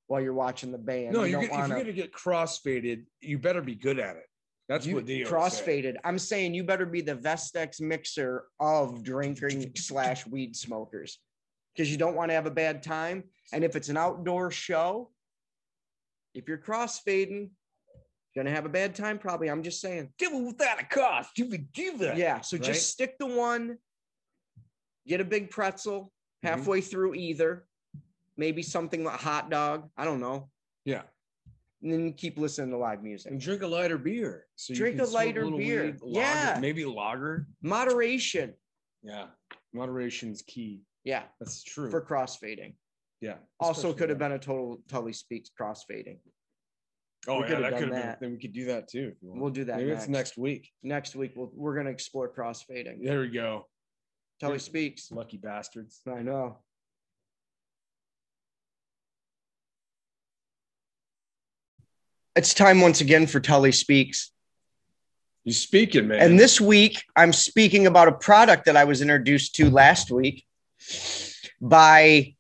[0.09, 3.39] while you're watching the band no, you don't gonna, if you're gonna get crossfaded, you
[3.39, 4.23] better be good at it.
[4.69, 5.97] That's you what Dio crossfaded.
[6.05, 11.19] I'm saying you better be the Vestax mixer of drinking slash weed smokers
[11.75, 13.25] because you don't want to have a bad time.
[13.53, 15.11] And if it's an outdoor show,
[16.35, 17.51] if you're crossfading,
[18.37, 19.19] gonna have a bad time.
[19.19, 19.49] Probably.
[19.49, 20.13] I'm just saying.
[20.19, 21.37] Give it without a cost.
[21.39, 22.17] You would give it.
[22.17, 22.41] Yeah.
[22.43, 22.67] So right?
[22.67, 23.79] just stick to one.
[25.09, 26.13] Get a big pretzel
[26.45, 26.49] Mhm.
[26.49, 27.67] halfway through either.
[28.37, 29.91] Maybe something like hot dog.
[29.97, 30.51] I don't know.
[30.85, 31.03] Yeah.
[31.83, 33.31] And then keep listening to live music.
[33.33, 34.47] And drink a lighter beer.
[34.57, 35.85] So you Drink a lighter little beer.
[35.87, 36.59] weed, lager, Yeah.
[36.61, 37.47] Maybe lager.
[37.63, 38.55] Moderation.
[39.03, 39.29] Yeah.
[39.73, 40.83] Moderation's key.
[41.05, 41.25] Yeah.
[41.39, 41.91] That's true.
[41.91, 42.75] For crossfading.
[43.21, 43.39] yeah.
[43.61, 46.19] Also, could have been a total Tully speaks crossfading.
[47.29, 48.17] Oh we yeah, that could have been.
[48.21, 49.13] Then we could do that too.
[49.15, 49.41] if you want.
[49.41, 50.03] We'll do that Maybe next.
[50.05, 50.71] it's next week.
[50.83, 53.05] Next week, we'll, we're going to explore crossfading.
[53.05, 53.67] There we go.
[54.41, 55.11] Tully speaks.
[55.11, 56.01] Lucky bastards.
[56.07, 56.59] I know.
[62.37, 64.31] It's time once again for Tully Speaks.
[65.45, 66.21] You speaking, man.
[66.21, 70.45] And this week, I'm speaking about a product that I was introduced to last week
[71.61, 72.36] by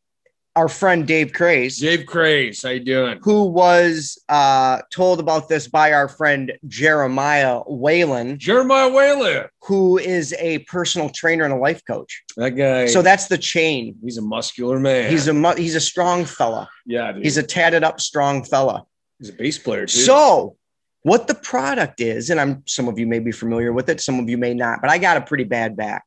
[0.56, 3.18] our friend Dave Craze, Dave Craze, how you doing?
[3.22, 9.44] who was uh, told about this by our friend Jeremiah Whalen, Jeremiah Whalen.
[9.62, 12.22] who is a personal trainer and a life coach.
[12.36, 12.86] That guy.
[12.86, 13.96] So that's the chain.
[14.02, 15.10] he's a muscular man.
[15.10, 16.68] He's a mu- he's a strong fella.
[16.86, 17.22] yeah, dude.
[17.22, 18.84] He's a tatted up strong fella.
[19.18, 19.80] he's a bass player.
[19.82, 19.90] Dude.
[19.90, 20.56] So,
[21.02, 24.18] what the product is, and I'm some of you may be familiar with it, some
[24.18, 26.04] of you may not, but I got a pretty bad back.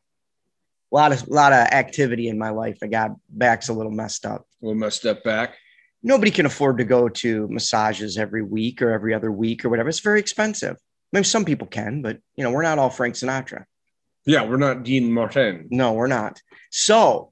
[0.91, 2.79] A lot of lot of activity in my life.
[2.81, 4.45] I got back's a little messed up.
[4.61, 5.55] A little messed up back.
[6.01, 9.89] Nobody can afford to go to massages every week or every other week or whatever.
[9.89, 10.77] It's very expensive.
[10.77, 10.79] I
[11.11, 13.65] Maybe some people can, but you know, we're not all Frank Sinatra.
[14.25, 15.67] Yeah, we're not Dean Martin.
[15.71, 16.41] No, we're not.
[16.71, 17.31] So,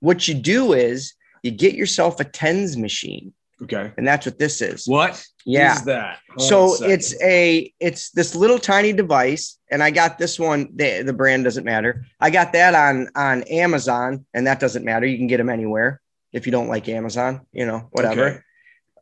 [0.00, 3.92] what you do is you get yourself a tens machine, Okay.
[3.96, 4.86] and that's what this is.
[4.86, 5.24] What?
[5.44, 5.74] Yeah.
[5.74, 6.18] is that?
[6.36, 10.38] Hold on a So it's a it's this little tiny device, and I got this
[10.38, 10.68] one.
[10.74, 12.06] The, the brand doesn't matter.
[12.20, 15.06] I got that on on Amazon, and that doesn't matter.
[15.06, 16.00] You can get them anywhere
[16.32, 17.40] if you don't like Amazon.
[17.52, 18.26] You know, whatever.
[18.26, 18.40] Okay.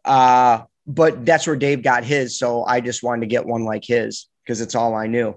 [0.04, 3.84] Uh, but that's where Dave got his, so I just wanted to get one like
[3.84, 5.28] his because it's all I knew.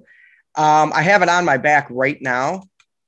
[0.55, 2.63] Um, I have it on my back right now,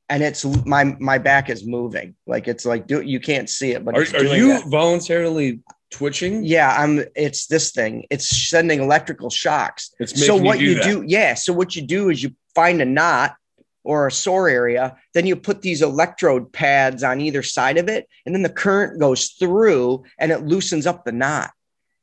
[0.10, 2.16] and it's my my back is moving.
[2.26, 4.66] Like it's like do you can't see it, but Are, are you that.
[4.68, 5.62] voluntarily
[5.92, 6.44] twitching?
[6.44, 7.04] Yeah, I'm.
[7.16, 8.06] It's this thing.
[8.10, 9.92] It's sending electrical shocks.
[10.00, 11.36] It's So what you you do do, yeah.
[11.36, 13.36] So what you do is you find a knot
[13.84, 18.08] or a sore area, then you put these electrode pads on either side of it,
[18.26, 21.50] and then the current goes through and it loosens up the knot,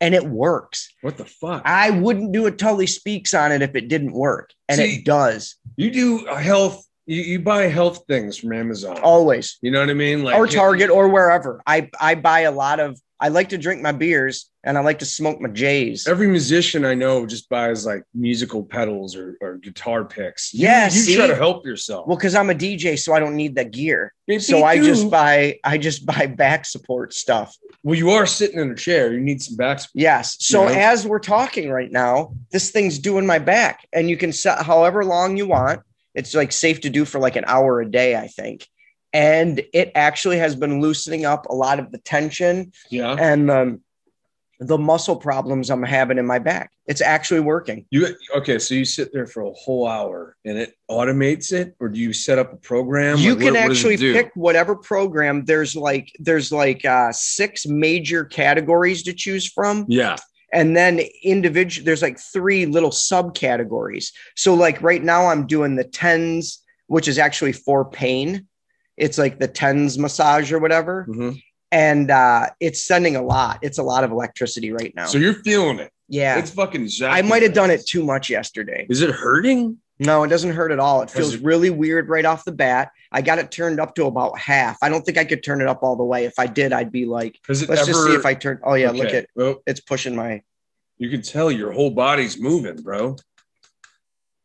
[0.01, 0.93] and it works.
[1.03, 1.63] What the fuck?
[1.65, 5.05] I wouldn't do a Tully Speaks on it if it didn't work, and See- it
[5.05, 6.85] does you do a health.
[7.07, 8.99] You, you buy health things from Amazon.
[8.99, 9.57] always.
[9.63, 10.25] You know what I mean?
[10.25, 11.63] Like or Target or wherever.
[11.67, 13.01] I I buy a lot of.
[13.21, 16.07] I like to drink my beers and I like to smoke my J's.
[16.07, 20.55] Every musician I know just buys like musical pedals or, or guitar picks.
[20.55, 21.17] You- Yeah, you, see?
[21.17, 22.07] try to help yourself.
[22.07, 24.13] Well, because I'm a DJ, so I don't need that gear.
[24.39, 24.85] So I do.
[24.85, 27.57] just buy I just buy back support stuff.
[27.83, 29.13] Well, you are sitting in a chair.
[29.13, 29.81] You need some back.
[29.81, 30.01] support.
[30.03, 30.37] Yes.
[30.41, 30.91] So Yeah.
[30.93, 35.05] as we're talking right now, this thing's doing my back, and you can set however
[35.05, 35.81] long you want.
[36.15, 38.67] It's like safe to do for like an hour a day, I think.
[39.19, 43.17] And it actually has been loosening up a lot of the tension Yeah.
[43.19, 43.81] and um,
[44.61, 46.71] the muscle problems I'm having in my back.
[46.87, 47.85] It's actually working.
[47.91, 48.59] You okay?
[48.61, 52.13] So you sit there for a whole hour and it automates it, or do you
[52.13, 53.19] set up a program?
[53.19, 54.13] you Like, can what- what actually do?
[54.13, 55.45] pick whatever program.
[55.45, 59.85] There's like there's like uh, six major categories to choose from.
[59.89, 60.17] Yeah.
[60.53, 65.85] and then individual there's like three little subcategories so like right now i'm doing the
[65.85, 68.47] tens which is actually for pain
[68.99, 71.41] it's like the tens massage or whatever Mhm.
[71.73, 75.35] and uh it's sending a lot it's a lot of electricity right now So you're
[75.35, 75.91] feeling it.
[76.09, 76.89] yeah It's fucking.
[77.05, 79.79] i might have done it too much yesterday Is it hurting?
[79.99, 82.91] no it doesn't hurt at all it feels it- really weird right off the bat
[83.13, 85.67] i got it turned up to about half i don't think i could turn it
[85.69, 87.77] up all the way if i did i'd be like let's ever?
[87.77, 90.43] just see if i turn oh yeah look at Well, it's pushing my
[90.99, 93.15] you can tell your whole body's moving, bro.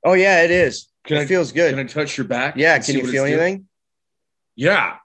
[0.04, 2.56] oh yeah it is Can it I- feels good Can I touch your back?
[2.58, 3.56] Yeah, can you feel anything?
[3.58, 3.68] doing?
[4.56, 4.96] Yeah.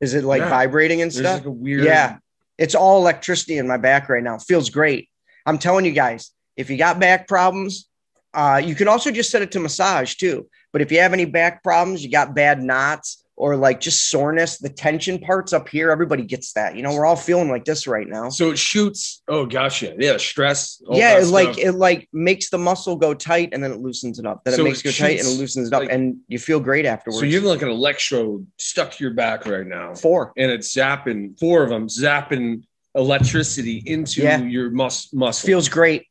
[0.00, 0.50] Is it like Yeah.
[0.50, 1.38] vibrating and There's stuff?
[1.40, 1.84] like a weird.
[1.84, 2.18] Yeah.
[2.58, 4.38] It's all electricity in my back right now.
[4.38, 5.08] Feels great.
[5.46, 7.88] I'm telling you guys, if you got back problems,
[8.32, 10.48] uh, you can also just set it to massage too.
[10.72, 14.58] But if you have any back problems, you got bad knots or like just soreness,
[14.58, 16.76] the tension parts up here, everybody gets that.
[16.76, 18.28] You know, we're all feeling like this right now.
[18.28, 19.22] So it shoots.
[19.26, 19.94] Oh, gotcha.
[19.98, 20.80] Yeah, yeah stress.
[20.90, 24.26] yeah, it like it like makes the muscle go tight and then it loosens it
[24.26, 24.44] up.
[24.44, 26.38] Then So it makes it go tight and it loosens it up, like- and you
[26.38, 27.18] feel great afterwards.
[27.18, 30.32] So you have like an electrode stuck to your back right now, four.
[30.36, 32.62] and it's zapping four of them, zapping
[32.94, 34.38] electricity into Yeah.
[34.42, 35.46] your mus- muscle.
[35.46, 36.06] feels great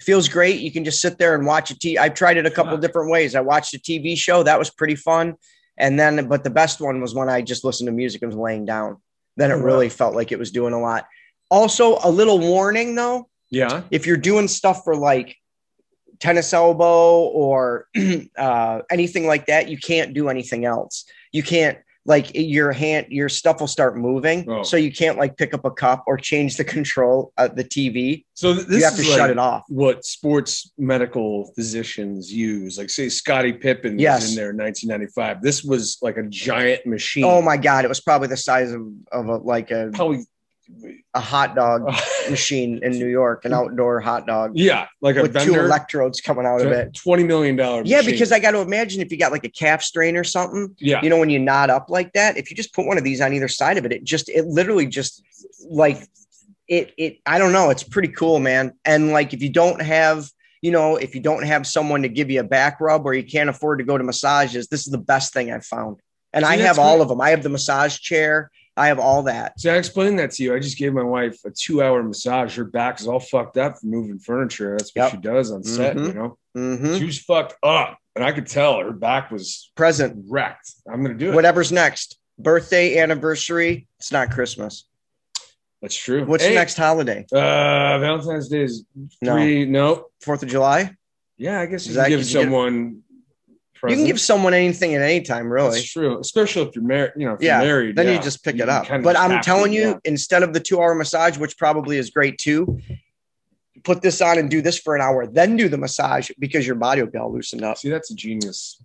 [0.00, 2.50] feels great you can just sit there and watch a t i've tried it a
[2.50, 5.34] couple different ways i watched a tv show that was pretty fun
[5.76, 8.38] and then but the best one was when i just listened to music and was
[8.38, 8.96] laying down
[9.36, 11.06] then it Oh, really felt like it was doing a lot.
[11.50, 13.28] Also a little warning though.
[13.50, 13.82] Yeah.
[13.90, 15.36] if you're doing stuff for like
[16.20, 17.88] tennis elbow or
[18.38, 21.04] uh, anything like that you can't do anything else.
[21.32, 24.62] You can't like eh, your hand your stuff will start moving Oh.
[24.62, 28.24] so you can't like pick up a cup or change the control of the tv
[28.34, 32.90] So this you have to is shut it off What sports medical physicians use, like
[32.90, 34.22] say Scottie Pippen Yes.
[34.22, 35.42] was in there in 1995.
[35.42, 37.24] This was like a giant machine.
[37.24, 38.82] Oh my god, it was probably the size of,
[39.12, 40.24] of a like a, Probably.
[41.14, 41.84] A hot dog
[42.30, 46.46] machine in New York, an outdoor hot dog yeah, like a with two electrodes coming
[46.46, 46.94] out of it.
[46.94, 47.82] Twenty million dollar.
[47.84, 50.74] Yeah, because I got to imagine if you got like a calf strain or something,
[50.78, 53.04] yeah, you know, when you knot up like that, if you just put one of
[53.04, 55.22] these on either side of it, it just it literally just
[55.68, 55.98] like
[56.68, 58.72] it it I don't know, it's pretty cool, man.
[58.84, 60.28] And like if you don't have
[60.62, 63.22] you know, if you don't have someone to give you a back rub or you
[63.22, 65.98] can't afford to go to massages, this is the best thing I've found.
[66.32, 67.20] And See, I have all of them.
[67.20, 68.50] I have the massage chair.
[68.76, 69.58] I have all that.
[69.60, 70.54] So I explained that to you.
[70.54, 72.56] I just gave my wife a two-hour massage.
[72.56, 74.76] Her back is all fucked up from moving furniture.
[74.76, 75.10] That's what Yep.
[75.12, 75.96] she does on set.
[75.96, 76.06] Mhm.
[76.08, 80.24] You know, hmm she was fucked up, and I could tell her back was Present.
[80.28, 80.72] wrecked.
[80.90, 81.34] I'm gonna do it.
[81.34, 82.18] Whatever's next.
[82.36, 83.86] Birthday, anniversary.
[84.00, 84.88] It's not Christmas.
[85.80, 86.24] That's true.
[86.24, 87.26] What's Hey, the next holiday?
[87.30, 88.84] Uh, Valentine's Day is
[89.22, 89.34] No.
[89.36, 89.66] three.
[89.66, 90.06] No.
[90.20, 90.96] Fourth of July?
[91.36, 93.02] Yeah, I guess you that- give someone
[93.84, 94.00] present.
[94.00, 95.78] can give someone anything at any time, really.
[95.78, 97.12] That's true, especially if you're married.
[97.16, 98.86] You know, if Yeah, you're married, then you just pick it up.
[99.02, 99.98] But I'm telling it, you, yeah.
[100.04, 102.80] instead of the two hour massage, which probably is great too,
[103.84, 106.76] put this on and do this for an hour, then do the massage because your
[106.76, 107.78] body will be all loosened up.
[107.78, 108.82] See, that's a genius.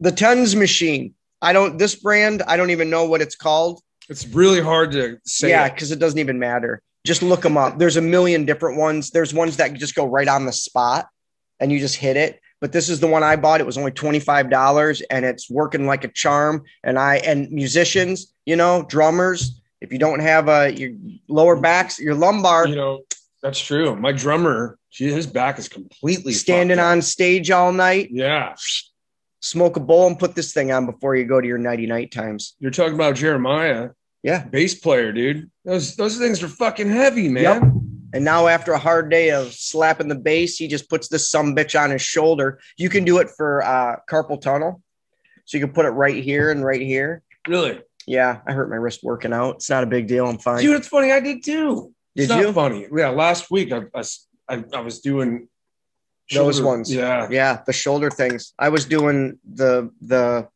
[0.00, 1.14] The Tens machine.
[1.42, 3.80] I don't, this brand, I don't even know what it's called.
[4.08, 5.50] It's really hard to say.
[5.50, 5.74] yeah, it.
[5.74, 6.82] because it doesn't even matter.
[7.04, 7.78] Just look them up.
[7.78, 9.10] There's a million different ones.
[9.10, 11.08] There's ones that just go right on the spot
[11.60, 12.40] and you just hit it.
[12.60, 13.60] But this is the one I bought.
[13.60, 16.64] It was only $25 and it's working like a charm.
[16.82, 20.90] And I, and musicians, you know, drummers, if you don't have a, your
[21.28, 23.02] lower backs, your lumbar you know,
[23.42, 23.94] that's true.
[23.94, 28.56] My drummer, his back is completely standing on stage all night, Yeah,
[29.40, 32.10] smoke a bowl and put this thing on before you go to your nighty night
[32.10, 32.56] times.
[32.58, 33.90] you're talking about Jeremiah,
[34.24, 34.44] Yeah.
[34.46, 35.48] bass player, dude.
[35.64, 37.44] Those those things are fucking heavy, man.
[37.62, 37.72] Yep.
[38.12, 41.54] And now, after a hard day of slapping the bass, he just puts this some
[41.54, 42.58] bitch on his shoulder.
[42.76, 44.82] You can do it for uh, carpal tunnel,
[45.44, 47.22] so you can put it right here and right here.
[47.46, 49.56] Really, Yeah, I hurt my wrist working out.
[49.56, 50.26] It's not a big deal.
[50.26, 50.60] I'm fine.
[50.62, 50.76] dude.
[50.76, 51.12] It's funny.
[51.12, 51.92] I did too.
[52.14, 52.52] It's Did not you?
[52.52, 52.86] Funny.
[52.94, 53.10] Yeah.
[53.10, 53.82] Last week, I
[54.48, 55.48] I, I, was doing
[56.34, 56.92] Those ones.
[56.92, 57.28] Yeah.
[57.30, 58.54] yeah, the shoulder things.
[58.58, 60.48] I was doing the the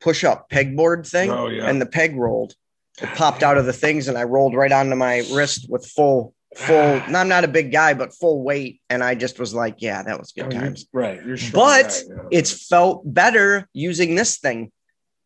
[0.00, 1.68] push up pegboard thing, Oh yeah.
[1.68, 2.54] and the peg rolled.
[3.00, 6.34] It popped out of the things, and I rolled right onto my wrist with full
[6.56, 6.76] full.
[7.16, 10.18] I'm not a big guy, but full weight, and I just was like, yeah, that
[10.18, 10.86] was Oh, good you're- times.
[10.92, 11.24] right.
[11.24, 12.22] You're strong But yeah.
[12.30, 14.70] it's felt better using this thing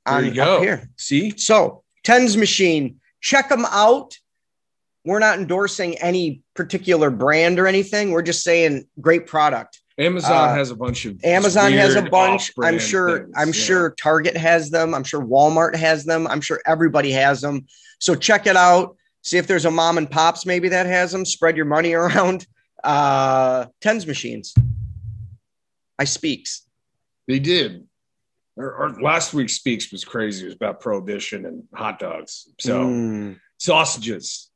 [0.06, 0.60] there you go.
[0.60, 0.88] here.
[0.96, 4.18] See, So Tens Machine, check them out.
[5.04, 8.10] We're not endorsing any particular brand or anything.
[8.12, 9.80] We're just saying great product.
[9.98, 12.50] Amazon Uh, has a bunch of Amazon has a bunch.
[12.62, 13.18] I'm sure.
[13.24, 13.52] things, I'm yeah.
[13.52, 14.94] sure Target has them.
[14.94, 16.26] I'm sure Walmart has them.
[16.26, 17.66] I'm sure everybody has them.
[18.00, 18.96] So check it out.
[19.22, 21.24] See if there's a mom and pops maybe that has them.
[21.24, 22.46] Spread your money around.
[22.84, 24.52] Uh, Tens machines.
[26.00, 26.66] I speaks.
[27.28, 27.86] They did.
[28.58, 30.42] Our, our last week's speaks was crazy.
[30.42, 32.48] It was about prohibition and hot dogs.
[32.58, 33.38] So Mm.
[33.58, 34.50] sausages.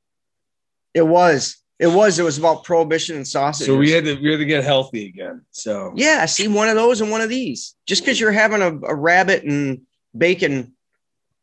[0.93, 1.57] it was.
[1.79, 2.19] It was.
[2.19, 3.69] It was about prohibition and sausage.
[3.69, 5.43] So we had to we had to get healthy again.
[5.53, 7.77] So Yeah, see one of those and one of these.
[7.87, 9.83] Just because you're having a, a rabbit and
[10.19, 10.73] bacon,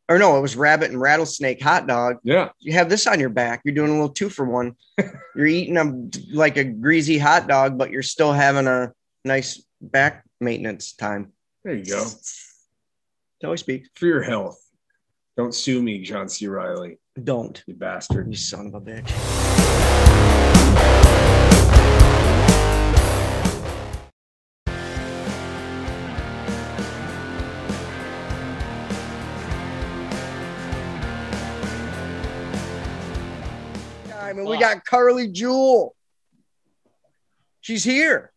[0.10, 2.18] or no, it was rabbit and rattlesnake hot dog.
[2.24, 2.50] yeah.
[2.60, 3.62] You have this on your back.
[3.64, 4.76] You're doing a little two for one.
[5.36, 8.92] you're eating a like a greasy hot dog, but you're still having a
[9.24, 11.32] nice back maintenance time.
[11.64, 12.06] There you go.
[13.42, 13.88] Till I speak.
[13.96, 14.60] For your health.
[15.36, 16.48] Don't sue me, John C.
[16.48, 18.28] Reilly, Don't, you bastard.
[18.30, 19.10] you son of a bitch.
[34.54, 35.96] We got Carly Jewel.
[37.62, 38.32] She's here.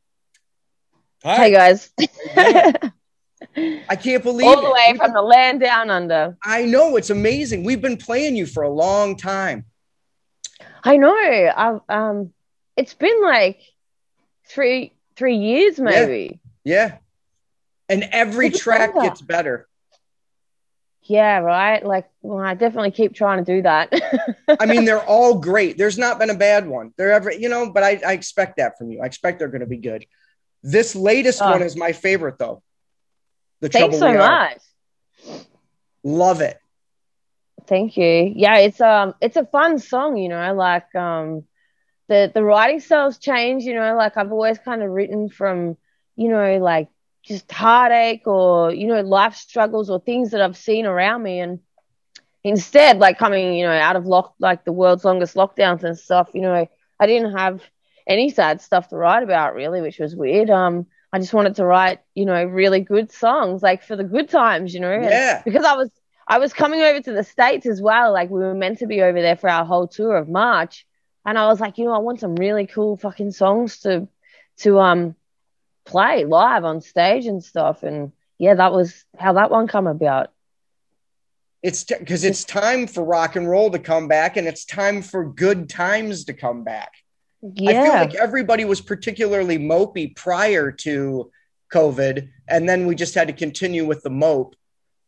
[1.22, 1.90] Hi, guys.
[2.36, 6.36] I can't believe All the way We've from the land down under.
[6.42, 7.64] I know it's amazing.
[7.64, 9.66] We've been playing you for a long time.
[10.82, 11.52] I know.
[11.56, 12.32] I've um
[12.76, 13.60] it's been like
[14.48, 16.40] three three years maybe.
[16.64, 16.98] Yeah.
[17.88, 19.68] And every track gets better.
[21.08, 21.84] Yeah, right.
[21.84, 23.92] Like well, I definitely keep trying to do that.
[24.60, 25.78] I mean, they're all great.
[25.78, 26.92] There's not been a bad one.
[26.96, 29.00] They're ever, you know, but I, I expect that from you.
[29.02, 30.06] I expect they're going to be good.
[30.62, 31.50] This latest Oh.
[31.52, 32.62] one is my favorite, though.
[33.60, 34.48] The Thanks so We Are.
[34.48, 34.58] much.
[36.02, 36.58] Love it.
[37.66, 38.32] Thank you.
[38.34, 41.44] Yeah, it's um it's a fun song, you know, like um
[42.08, 45.76] the the writing styles change, you know, like I've always kind of written from,
[46.16, 46.88] you know, like
[47.26, 51.58] just heartache or, you know, life struggles or things that I've seen around me and
[52.44, 56.30] instead like coming, you know, out of lock like the world's longest lockdowns and stuff,
[56.34, 56.68] you know,
[57.00, 57.62] I didn't have
[58.06, 60.50] any sad stuff to write about really, which was weird.
[60.50, 64.28] Um I just wanted to write, you know, really good songs like for the good
[64.28, 64.90] times, you know.
[64.92, 65.42] and- Yeah.
[65.44, 65.90] because I was
[66.28, 68.12] I was coming over to the States as well.
[68.12, 70.86] Like we were meant to be over there for our whole tour of March.
[71.24, 74.08] And I was like, you know, I want some really cool fucking songs to
[74.58, 75.14] to um
[75.86, 77.82] play live on stage and stuff.
[77.82, 80.30] And yeah, that was how that one come about.
[81.62, 85.24] It's because it's time for rock and roll to come back and it's time for
[85.24, 86.92] good times to come back.
[87.42, 91.30] I feel like everybody was particularly mopey prior to
[91.72, 94.56] COVID, and then we just had to continue with the mope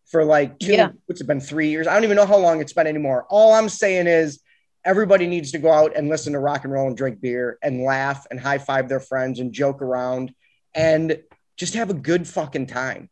[0.06, 0.90] for like two, Yeah.
[1.06, 1.86] which has been three years.
[1.86, 3.26] I don't even know how long it's been anymore.
[3.28, 4.40] All I'm saying is
[4.84, 7.82] everybody needs to go out and listen to rock and roll and drink beer and
[7.82, 10.32] laugh and high five their friends and joke around
[10.74, 11.18] and
[11.56, 13.10] just have a good fucking time.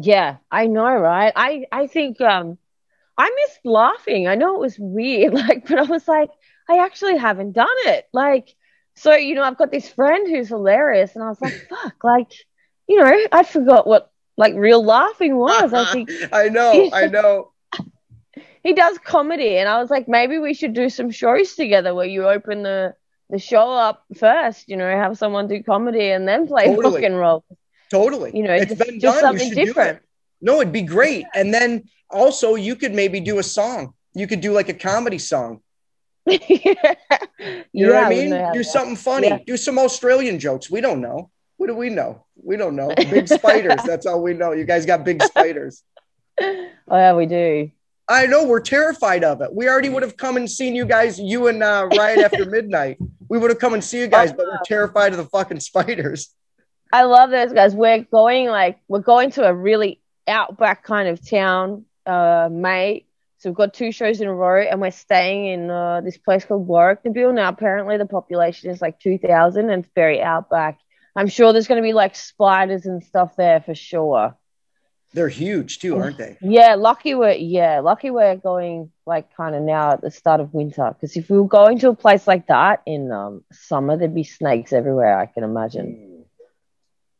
[0.00, 1.32] Yeah, I know, right?
[1.34, 2.58] I I think um
[3.16, 4.26] I missed laughing.
[4.28, 6.30] I know it was weird, like, but I was like,
[6.68, 8.08] I actually haven't done it.
[8.12, 8.54] Like,
[8.94, 12.32] so you know, I've got this friend who's hilarious, and I was like, fuck, like,
[12.88, 15.72] you know, I forgot what like real laughing was.
[15.72, 17.52] I think I know, I know.
[18.62, 22.06] he does comedy, and I was like, maybe we should do some shows together where
[22.06, 22.94] you open the the
[23.38, 24.68] show up first.
[24.68, 26.94] You know, have someone do comedy and then play Totally.
[27.00, 27.44] rock and roll.
[27.90, 28.32] Totally.
[28.34, 29.38] You know, it's just- been just done.
[29.38, 30.00] Something different.
[30.40, 31.24] No, it'd be great.
[31.34, 33.94] And then also you could maybe do a song.
[34.14, 35.60] You could do like a comedy song.
[36.26, 36.38] yeah,
[37.72, 38.30] You know what I mean?
[38.52, 39.28] Do to- something funny.
[39.28, 39.38] Yeah.
[39.46, 40.70] Do some Australian jokes.
[40.70, 41.30] We don't know.
[41.56, 42.24] What do we know?
[42.42, 42.92] We don't know.
[42.96, 43.80] Big spiders.
[43.86, 44.52] That's all we know.
[44.52, 45.82] You guys got big spiders.
[46.86, 47.70] Oh yeah, we do.
[48.08, 49.54] I know we're terrified of it.
[49.54, 52.98] We already would have come and seen you guys, you and uh, Riot after midnight.
[53.28, 56.34] We would have come and see you guys, but we're terrified of the fucking spiders.
[56.92, 57.74] I love those guys.
[57.74, 63.06] We're going like we're going to a really outback kind of town, uh, May.
[63.38, 66.44] So we've got two shows in a row, and we're staying in uh, this place
[66.44, 67.34] called Warracknabeal.
[67.34, 70.78] Now, apparently, the population is like two thousand, and it's very outback.
[71.16, 74.36] I'm sure there's going to be like spiders and stuff there for sure.
[75.14, 76.36] They're huge too, aren't they?
[76.40, 80.52] Yeah, lucky we're yeah, lucky we're going like kind of now at the start of
[80.52, 80.90] winter.
[80.92, 84.24] Because if we were going to a place like that in um, summer, there'd be
[84.24, 85.16] snakes everywhere.
[85.16, 86.24] I can imagine.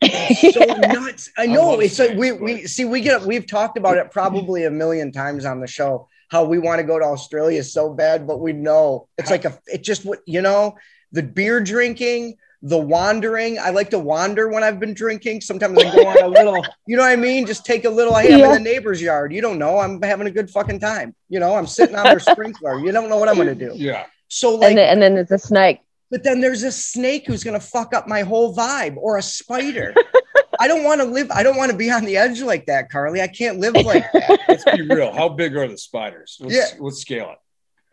[0.02, 1.30] so nuts.
[1.38, 1.70] I know.
[1.70, 5.12] love it's like we, we see we get we've talked about it probably a million
[5.12, 8.52] times on the show how we want to go to Australia so bad, but we
[8.52, 10.74] know it's like a it just what you know
[11.12, 12.36] the beer drinking,
[12.66, 13.58] the wandering.
[13.58, 15.42] I like to wander when I've been drinking.
[15.42, 17.46] Sometimes I go on a little, you know what I mean?
[17.46, 18.14] Just take a little.
[18.14, 18.46] Hey, I'm Yeah.
[18.56, 19.32] in the neighbor's yard.
[19.34, 19.78] You don't know.
[19.78, 21.14] I'm having a good fucking time.
[21.28, 22.80] You know, I'm sitting on their sprinkler.
[22.80, 23.72] You don't know what I'm gonna do.
[23.74, 24.06] Yeah.
[24.28, 25.80] So like and, then, and then there's a snake.
[26.10, 29.22] but then there's a snake who's going to fuck up my whole vibe or a
[29.22, 29.94] spider.
[30.60, 31.30] I don't want to live.
[31.30, 33.20] I don't want to be on the edge like that, Carly.
[33.20, 34.40] I can't live like that.
[34.48, 35.12] Let's be real.
[35.12, 36.38] How big are the spiders?
[36.40, 36.66] Let's, Yeah.
[36.80, 37.38] let's scale it.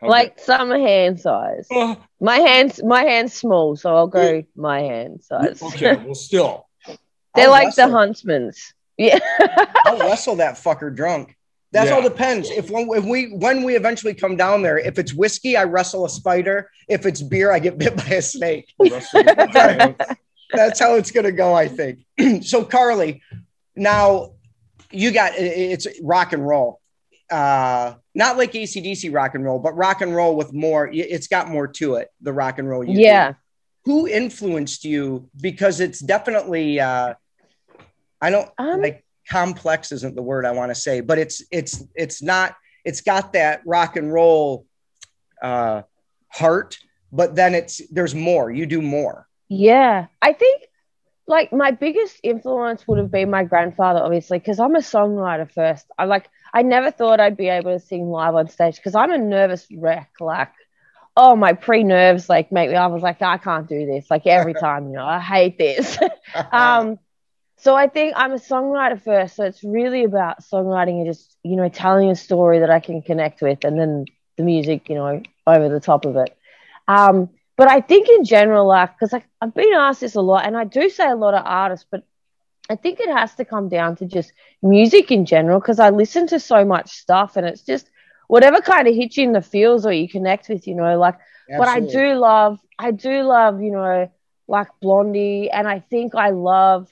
[0.02, 1.68] How like some hand size.
[1.70, 1.78] big?
[1.78, 5.62] Oh, My hands, my hand's small, so I'll go my hand size.
[5.62, 5.95] okay.
[6.06, 6.68] Well, still.
[7.36, 7.91] They're I'll like the wrestle.
[7.97, 8.74] huntsman's.
[8.97, 9.20] Yeah.
[9.86, 11.38] I'll wrestle that fucker drunk.
[11.72, 11.93] That Yeah.
[11.93, 12.49] all depends.
[12.49, 16.04] If when, if we when we eventually come down there, if it's whiskey, I wrestle
[16.06, 16.70] a spider.
[16.89, 18.74] If it's beer, I get bit by a snake.
[20.54, 21.99] That's how it's going to go, I think.
[22.41, 23.22] so, Carly,
[23.76, 24.34] now
[24.91, 26.80] you got it's rock and roll.
[27.32, 30.89] Uh, not like ACDC rock and roll, but rock and roll with more.
[30.91, 32.09] It's got more to it.
[32.21, 32.84] The rock and roll.
[32.84, 33.01] You do.
[33.01, 33.34] yeah.
[33.86, 35.29] Who influenced you?
[35.39, 36.79] Because it's definitely.
[36.79, 37.13] Uh,
[38.21, 39.91] I don't Um, like complex.
[39.91, 42.55] Isn't the word I want to say, but it's it's it's not.
[42.84, 44.65] It's got that rock and roll
[45.41, 45.84] uh,
[46.29, 46.77] heart,
[47.11, 48.51] but then it's there's more.
[48.51, 49.27] You do more.
[49.49, 50.07] Yeah.
[50.21, 50.63] I think
[51.32, 55.88] like my biggest influence would have been my grandfather, obviously, because I'm a songwriter first.
[55.97, 59.11] I like I never thought I'd be able to sing live on stage because I'm
[59.11, 60.11] a nervous wreck.
[60.19, 60.51] Like,
[61.15, 64.11] oh my pre nerves like make me I was like, I can't do this.
[64.11, 65.97] Like every time, you know, I hate this.
[66.51, 66.99] um
[67.57, 69.38] so I think I'm a songwriter first.
[69.38, 73.01] So it's really about songwriting and just, you know, telling a story that I can
[73.03, 74.05] connect with and then
[74.36, 76.36] the music, you know, over the top of it.
[76.88, 77.29] Um,
[77.62, 80.57] but I think in general, like, because like, I've been asked this a lot, and
[80.57, 82.03] I do say a lot of artists, but
[82.72, 84.34] I think it has to come down to just
[84.64, 87.88] music in general, because I listen to so much stuff, and it's just
[88.28, 91.20] whatever kind of hits you in the feels or you connect with, you know, like
[91.59, 94.12] but I do love, I do love, you know,
[94.47, 96.91] like Blondie, and I think I love.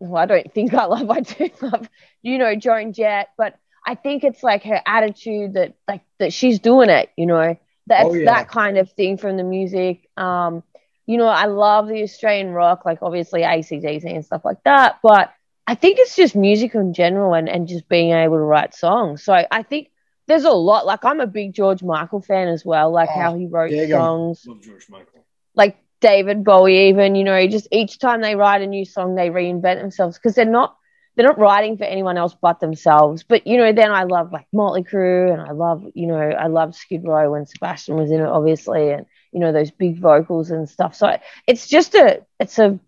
[0.00, 1.08] Well, I don't think I love.
[1.18, 1.88] I do love,
[2.22, 3.56] you know, Joan Jett, but
[3.86, 7.08] I think it's like her attitude that, like, that she's doing it.
[7.16, 7.56] You know,
[7.88, 8.26] that's Oh, yeah.
[8.26, 10.08] that kind of thing from the music.
[10.16, 10.62] Um,
[11.06, 15.32] you know, I love the Australian rock, like obviously ACDC and stuff like that, but
[15.66, 19.24] I think it's just music in general and, and just being able to write songs.
[19.24, 19.90] So I, I think
[20.26, 20.86] there's a lot.
[20.86, 24.44] Like I'm a big George Michael fan as well, like Oh, how he wrote songs
[24.46, 25.24] Love George Michael.
[25.54, 29.30] like David Bowie, even you know, just each time they write a new song, they
[29.30, 30.76] reinvent themselves because they're not
[31.18, 33.24] they're not writing for anyone else but themselves.
[33.24, 36.46] But you know, then I love like Motley Crue, and I love you know I
[36.46, 40.52] love Skid Row when Sebastian was in it, obviously, and you know those big vocals
[40.52, 40.94] and stuff.
[40.94, 41.18] So
[41.48, 42.78] it's just a it's a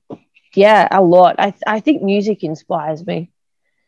[0.55, 1.37] yeah a lot.
[1.41, 3.33] I I think music inspires me.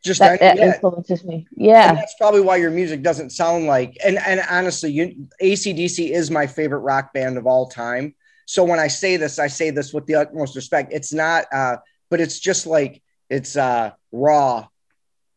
[0.05, 0.75] Just That, that yeah.
[0.75, 1.47] influences me.
[1.55, 6.11] And Yeah, that's probably why your music doesn't sound like and and honestly you acdc
[6.11, 8.15] is my favorite rock band of all time
[8.45, 11.77] so when i say this i say this with the utmost respect it's not uh
[12.11, 13.01] but it's just like
[13.31, 14.67] it's uh raw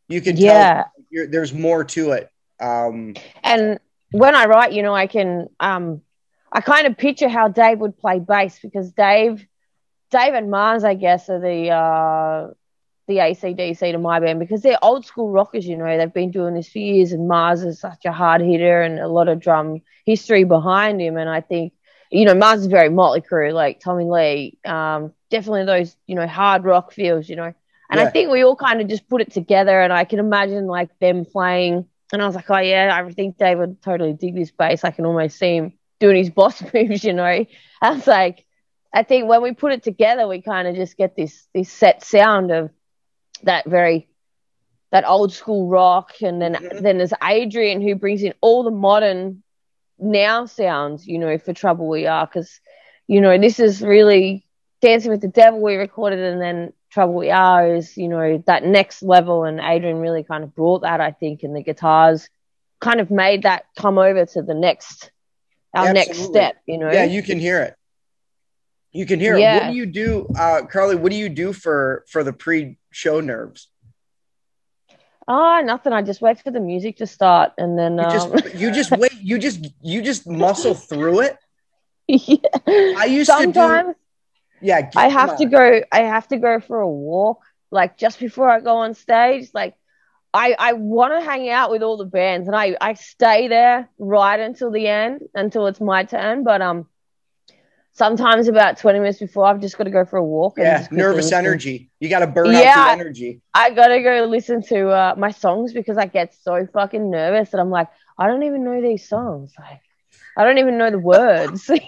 [0.07, 0.83] you can Yeah.
[1.11, 2.29] tell there's more to it
[2.59, 3.79] um and
[4.11, 6.01] when I write, you know, I can um
[6.51, 9.45] I kind of picture how Dave would play bass because Dave
[10.11, 12.53] Dave and Mars, I guess, are the uh
[13.07, 16.53] the ACDC to my band because they're old school rockers, you know, they've been doing
[16.55, 19.81] this for years and Mars is such a hard hitter and a lot of drum
[20.05, 21.17] history behind him.
[21.17, 21.73] And I think,
[22.11, 26.27] you know, Mars is very Motley Crue, like Tommy Lee, um, definitely those, you know,
[26.27, 27.53] hard rock feels, you know.
[27.89, 30.67] And I think we all kind of just put it together, and I can imagine
[30.67, 31.85] like them playing.
[32.11, 34.83] And I was like, oh yeah, I think Dave would totally dig this bass.
[34.83, 37.45] I can almost see him doing his boss moves, you know.
[37.81, 38.45] I was like,
[38.93, 42.03] I think when we put it together, we kind of just get this this set
[42.03, 42.71] sound of
[43.43, 44.07] that very
[44.91, 46.81] that old school rock, and then Mhm.
[46.81, 49.43] then there's Adrian who brings in all the modern
[49.99, 52.59] now sounds, you know, for Trouble We Are, because
[53.07, 54.45] you know this is really
[54.81, 58.63] Dancing with the Devil we recorded, and then Trouble We Are is you know that
[58.63, 62.29] next level, and Adrian really kind of brought that, I think, and the guitars
[62.79, 65.11] kind of made that come over to the next
[65.73, 66.89] our next step, you know.
[66.89, 67.75] Yeah, you can hear it.
[68.93, 69.41] You can hear it.
[69.41, 70.95] What do you do, uh, Carly?
[70.95, 73.67] What do you do for for the pre-show nerves?
[75.27, 75.91] Oh, nothing.
[75.91, 78.91] I just wait for the music to start, and then You um, just you just
[78.91, 79.11] wait.
[79.21, 81.37] You just you just muscle through it.
[82.07, 82.37] yeah.
[82.65, 83.95] I used to do- sometimes
[84.65, 85.81] Yeah, I have to go.
[85.91, 89.49] I have to go for a walk, like just before I go on stage.
[89.53, 89.75] Like,
[90.33, 93.89] I I want to hang out with all the bands, and I I stay there
[93.99, 96.43] right until the end, until it's my turn.
[96.43, 96.87] But um,
[97.93, 100.57] sometimes about twenty minutes before, I've just got to go for a walk.
[100.57, 101.45] and Yeah, nervous listen.
[101.45, 101.91] energy.
[101.99, 103.41] You got to burn out the energy.
[103.53, 107.59] I gotta go listen to uh, my songs because I get so fucking nervous that
[107.59, 107.87] I'm like,
[108.17, 109.53] I don't even know these songs.
[109.57, 109.81] Like,
[110.37, 111.69] I don't even know the words.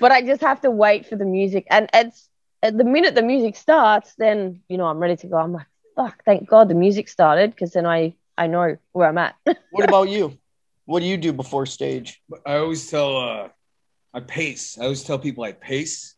[0.00, 2.28] but I just have to wait for the music, and it's
[2.62, 5.36] at the minute the music starts, then you know I'm ready to go.
[5.36, 5.66] I'm like,
[5.96, 9.34] fuck, thank God the music started because then I I know where I'm at.
[9.70, 10.38] What about you?
[10.84, 12.20] What do you do before stage?
[12.44, 13.48] I always tell uh
[14.14, 14.78] I pace.
[14.78, 16.14] I always tell people I pace.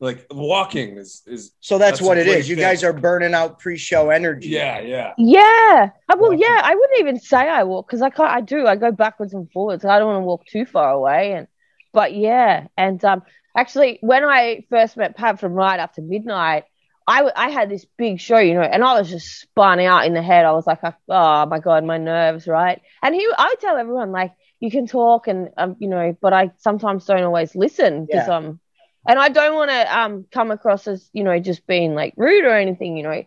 [0.00, 2.32] Like walking is is So that's, That's what it is.
[2.32, 2.48] great is.
[2.48, 4.48] You guys are burning out pre-show energy.
[4.48, 5.12] yeah, yeah.
[5.16, 8.30] yeah, Uh, well, yeah, I wouldn't even say I walk because I can't.
[8.30, 8.66] I do.
[8.66, 9.84] I go backwards and forwards.
[9.84, 11.46] I don't want to walk too far away, and
[11.94, 13.22] but yeah, and um,
[13.56, 16.64] actually, when I first met Pat from Right After Midnight,
[17.08, 20.06] I, w- I had this big show, you know, and I was just spun out
[20.06, 20.46] in the head.
[20.46, 22.80] I was like, oh my god, my nerves, right?
[23.02, 26.52] And he, I tell everyone like, you can talk, and um, you know, but I
[26.58, 28.28] sometimes don't always listen because Yeah.
[28.28, 28.60] um,
[29.08, 32.44] and I don't want to um come across as you know just being like rude
[32.44, 33.22] or anything, you know.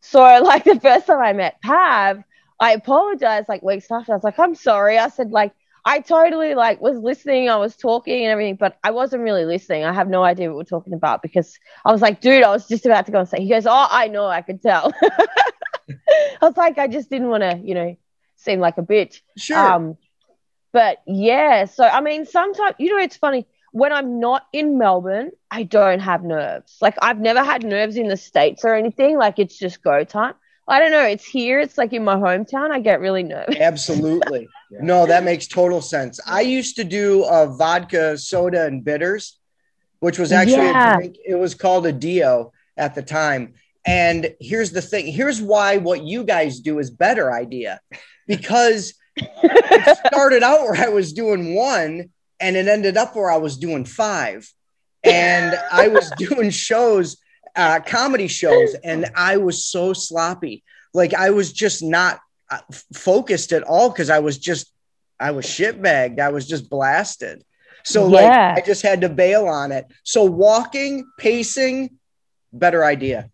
[0.00, 2.22] So like the first time I met Pav,
[2.60, 4.12] I apologized like weeks after.
[4.12, 4.98] I was like, I'm sorry.
[4.98, 5.52] I said like
[5.84, 9.84] I totally like was listening, I was talking and everything, but I wasn't really listening.
[9.84, 12.66] I have no idea what we're talking about because I was like, dude, I was
[12.68, 13.40] just about to go and say.
[13.40, 14.92] He goes, Oh, I know, I could tell.
[15.02, 17.96] I was like, I just didn't want to, you know,
[18.36, 19.20] seem like a bitch.
[19.36, 19.56] Sure.
[19.56, 19.96] Um,
[20.72, 25.30] but yeah, so I mean, sometimes you know, it's funny when I'm not in Melbourne,
[25.50, 26.76] I don't have nerves.
[26.80, 29.18] Like I've never had nerves in the states or anything.
[29.18, 30.34] Like it's just go time.
[30.68, 31.04] I don't know.
[31.04, 31.60] It's here.
[31.60, 32.70] It's like in my hometown.
[32.70, 33.56] I get really nervous.
[33.60, 34.46] Absolutely.
[34.70, 34.78] Yeah.
[34.82, 36.20] No, that makes total sense.
[36.26, 39.38] I used to do uh, vodka, soda, and bitters,
[40.00, 40.94] which was actually Yeah.
[40.94, 41.16] a drink.
[41.26, 43.54] It was called a Dio at the time.
[43.86, 45.06] And here's the thing.
[45.06, 47.80] Here's why what you guys do is better idea,
[48.26, 53.38] because it started out where I was doing one, and it ended up where I
[53.38, 54.46] was doing five,
[55.02, 57.16] and I was doing shows,
[57.58, 60.62] uh, comedy shows, and I was so sloppy.
[60.94, 62.20] Like I was just not
[62.50, 62.60] uh,
[62.94, 64.72] focused at all because I was just
[65.20, 66.20] I was shitbagged.
[66.20, 67.44] I was just blasted.
[67.84, 68.54] So like Yeah.
[68.56, 69.86] I just had to bail on it.
[70.04, 71.98] So walking, pacing,
[72.52, 73.30] better idea.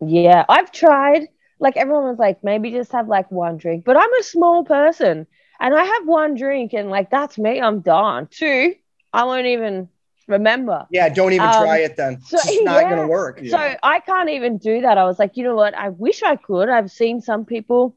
[0.00, 1.28] Yeah, I've tried.
[1.58, 3.84] Like everyone was like, maybe just have like one drink.
[3.84, 5.26] But I'm a small person
[5.58, 7.60] and I have one drink and like that's me.
[7.60, 8.28] I'm done.
[8.30, 8.74] Two,
[9.12, 9.88] I won't even
[10.26, 10.86] remember.
[10.90, 12.20] Yeah, don't even Um, try it then.
[12.22, 12.90] so- it's not yeah.
[12.90, 13.40] gonna work.
[13.42, 13.50] Yeah.
[13.50, 14.98] So I can't even do that.
[14.98, 15.74] I was like, you know what?
[15.74, 16.68] I wish I could.
[16.68, 17.96] I've seen some people,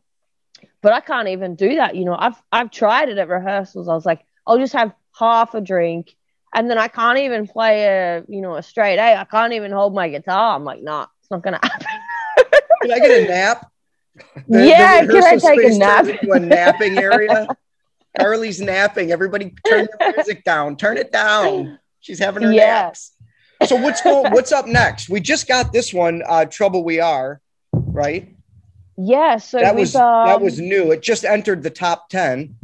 [0.81, 1.95] but I can't even do that.
[1.95, 3.87] You know, I've I've tried it at rehearsals.
[3.87, 6.15] I was like, I'll just have half a drink,
[6.53, 9.15] and then I can't even play a you know a straight A.
[9.19, 10.55] I can't even hold my guitar.
[10.55, 11.87] I'm like, nah, it's not gonna happen.
[12.83, 13.71] Can I get a nap?
[14.47, 16.05] Yeah, can I take a nap?
[16.05, 17.47] turns into a napping area.
[18.19, 19.11] Carly's napping.
[19.11, 20.75] Everybody turn the music down.
[20.75, 21.77] Turn it down.
[22.07, 22.65] She's having her Yeah.
[22.83, 23.11] naps.
[23.65, 25.09] So what's going what's up next?
[25.09, 27.41] We just got this one, uh Trouble We Are,
[27.73, 28.33] right?
[28.95, 29.35] Yeah.
[29.37, 30.91] So that was that um, was new.
[30.93, 32.55] It just entered the top 10.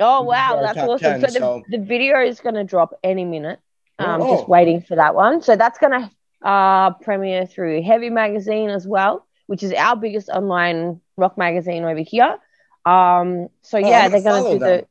[0.00, 0.98] Oh wow, that's awesome.
[0.98, 3.60] 10, so the, so- the video is gonna drop any minute.
[4.00, 4.36] Um, Oh.
[4.36, 5.40] just waiting for that one.
[5.40, 6.10] So that's gonna
[6.42, 12.00] uh premiere through Heavy Magazine as well, which is our biggest online rock magazine over
[12.00, 12.38] here.
[12.84, 14.68] Um, so Oh, yeah, gonna they're gonna do them.
[14.80, 14.86] the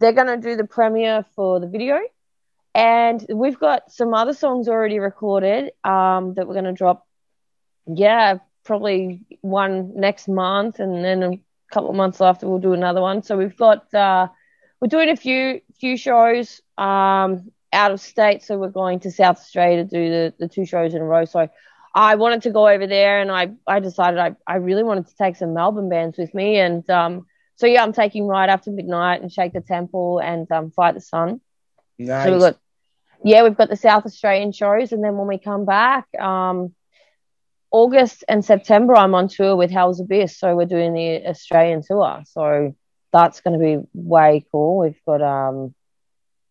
[0.00, 1.98] they're gonna do the premiere for the video,
[2.74, 7.06] and we've got some other songs already recorded um that we're gonna drop.
[7.86, 11.40] Yeah, probably one next month, and then a
[11.72, 13.22] couple of months after we'll do another one.
[13.22, 14.28] So we've got uh,
[14.80, 18.42] we're doing a few few shows um, out of state.
[18.42, 21.24] So we're going to South Australia to do the, the two shows in a row.
[21.24, 21.48] So
[21.94, 25.16] I wanted to go over there, and I I decided I I really wanted to
[25.16, 27.26] take some Melbourne bands with me, and um,
[27.56, 31.00] so yeah, I'm taking Right After Midnight and Shake the Temple and um, Fight the
[31.00, 31.40] Sun.
[32.00, 32.24] Nice.
[32.24, 32.56] So we've got,
[33.22, 36.74] yeah, we've got the South Australian shows, and then when we come back, um,
[37.70, 40.38] August and September, I'm on tour with Hell's Abyss.
[40.38, 42.22] So we're doing the Australian tour.
[42.26, 42.74] So
[43.12, 44.78] that's going to be way cool.
[44.78, 45.74] We've got, um,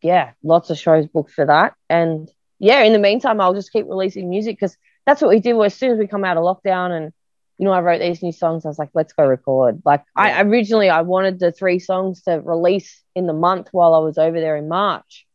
[0.01, 1.73] yeah, lots of shows booked for that.
[1.89, 5.59] And yeah, in the meantime, I'll just keep releasing music because that's what we did.
[5.59, 7.11] As soon as we come out of lockdown and
[7.57, 8.63] you know, I wrote these new songs.
[8.63, 9.81] I was like, let's go record.
[9.83, 13.99] Like, I originally I wanted the three songs to release in the month while I
[13.99, 15.27] was over there in March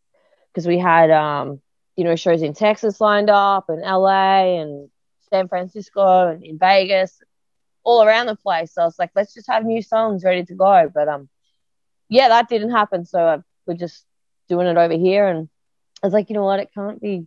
[0.55, 1.61] because we had um,
[1.97, 4.91] you know, shows in Texas lined up and LA and
[5.31, 7.23] San Francisco and in Vegas,
[7.85, 8.73] all around the place.
[8.73, 10.91] So I was like, let's just have new songs ready to go.
[10.93, 11.29] But um,
[12.09, 13.05] yeah, that didn't happen.
[13.05, 14.05] So uh, we're just
[14.49, 15.49] doing it over here, and
[16.03, 17.27] I was like, you know what, it can't be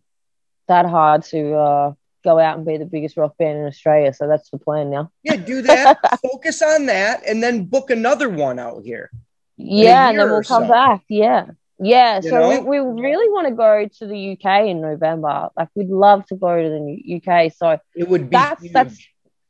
[0.68, 1.94] that hard to uh,
[2.24, 4.14] go out and be the biggest rock band in Australia.
[4.14, 5.12] So that's the plan now.
[5.24, 6.00] Yeah, do that.
[6.22, 9.10] focus on that, and then book another one out here.
[9.56, 10.70] Yeah, and then we'll come so.
[10.70, 11.04] back.
[11.08, 11.48] Yeah.
[11.80, 12.18] Yeah.
[12.24, 12.62] You So know?
[12.62, 15.50] we, we really want to go to the UK in November.
[15.58, 17.52] Like we'd love to go to the UK.
[17.54, 18.36] So It would be.
[18.36, 18.74] that's huge.
[18.74, 18.98] that's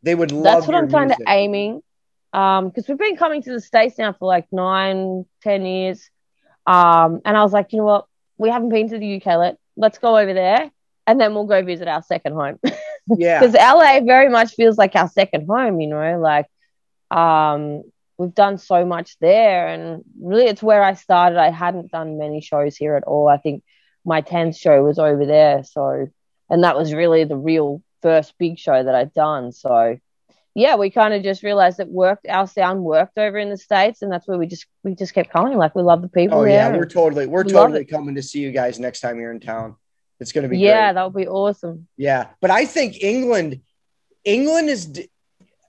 [0.04, 0.44] They would love.
[0.44, 1.82] that's what I'm kind of aiming.
[2.34, 6.10] Um, because we've been coming to the States now for like nine, ten years.
[6.66, 8.06] Um, and I was like, you know what?
[8.38, 9.26] We haven't been to the UK.
[9.38, 10.70] Let let's go over there
[11.08, 12.60] and then we'll go visit our second home.
[13.10, 13.40] Yeah.
[13.40, 16.48] because LA very much feels like our second home, you know, like
[17.10, 17.84] um
[18.18, 21.38] we've done so much there and really it's where I started.
[21.38, 23.28] I hadn't done many shows here at all.
[23.28, 23.64] I think
[24.04, 25.64] my 10th show was over there.
[25.64, 26.08] So
[26.50, 29.52] and that was really the real first big show that I'd done.
[29.52, 30.00] So
[30.56, 32.26] yeah, we kind of just realized it worked.
[32.28, 35.30] Our sound worked over in the States and that's where we just we just kept
[35.30, 35.58] coming.
[35.58, 38.40] Like we love the people Oh yeah, we're totally we're we totally coming to see
[38.40, 39.76] you guys next time you're in town.
[40.20, 40.94] It's gonna be yeah, great.
[40.96, 41.88] that would be awesome.
[41.96, 43.62] Yeah, but I think England,
[44.24, 45.00] England is,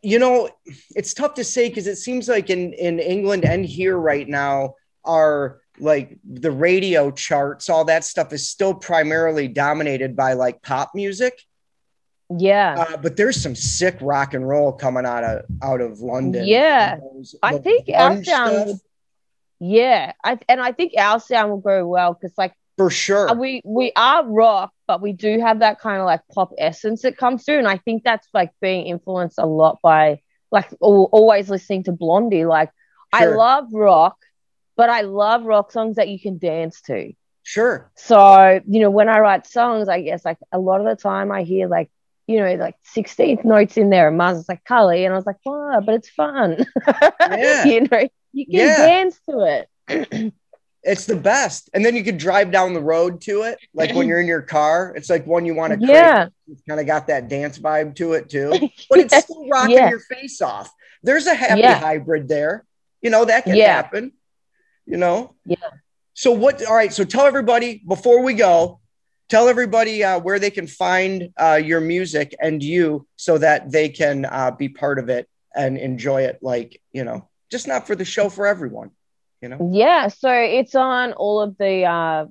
[0.03, 0.49] you know,
[0.95, 4.75] it's tough to say because it seems like in in England and here right now
[5.05, 10.91] are like the radio charts, all that stuff is still primarily dominated by like pop
[10.95, 11.41] music.
[12.37, 12.75] Yeah.
[12.91, 16.47] Uh, but there's some sick rock and roll coming out of out of London.
[16.47, 16.97] Yeah.
[16.97, 18.81] Those- I think our sound would-
[19.61, 23.35] Yeah, I, and I think our sound will go well because like for sure.
[23.35, 27.17] we we are rock, but we do have that kind of like pop essence that
[27.17, 30.21] comes through, and I think that's like being influenced a lot by
[30.51, 32.45] like al- always listening to Blondie.
[32.47, 32.71] Like
[33.13, 34.17] I love rock,
[34.77, 37.13] but I love rock songs that you can dance to.
[37.45, 37.91] Sure.
[37.95, 41.31] So you know when I write songs, I guess like a lot of the time
[41.31, 41.91] I hear like
[42.27, 45.27] you know like 16th notes in there, and Mars is like Cully, and I was
[45.27, 46.67] like, wow, but it's fun.
[47.31, 47.65] Yeah.
[47.65, 48.77] you know you can Yeah.
[48.77, 50.33] dance to it.
[50.89, 51.69] It's the best.
[51.75, 53.59] And then you could drive down the road to it.
[53.75, 56.29] Like when you're in your car, it's like one you want to Yeah.
[56.51, 58.51] It's kind of got that dance vibe to it too.
[58.89, 59.91] But it's still rocking Yeah.
[59.91, 60.73] your face off.
[61.03, 61.79] There's a happy Yeah.
[61.79, 62.65] hybrid there.
[63.03, 63.75] You know, that can Yeah.
[63.75, 64.13] happen.
[64.87, 65.35] You know?
[65.45, 65.57] Yeah.
[66.15, 68.81] So what all right, so tell everybody before we go,
[69.29, 73.91] tell everybody uh, where they can find uh, your music and you so that they
[73.91, 77.95] can uh, be part of it and enjoy it like, you know, just not for
[77.95, 78.91] the show for everyone.
[79.41, 79.71] You know?
[79.73, 82.27] Yeah, so it's on all of the uh,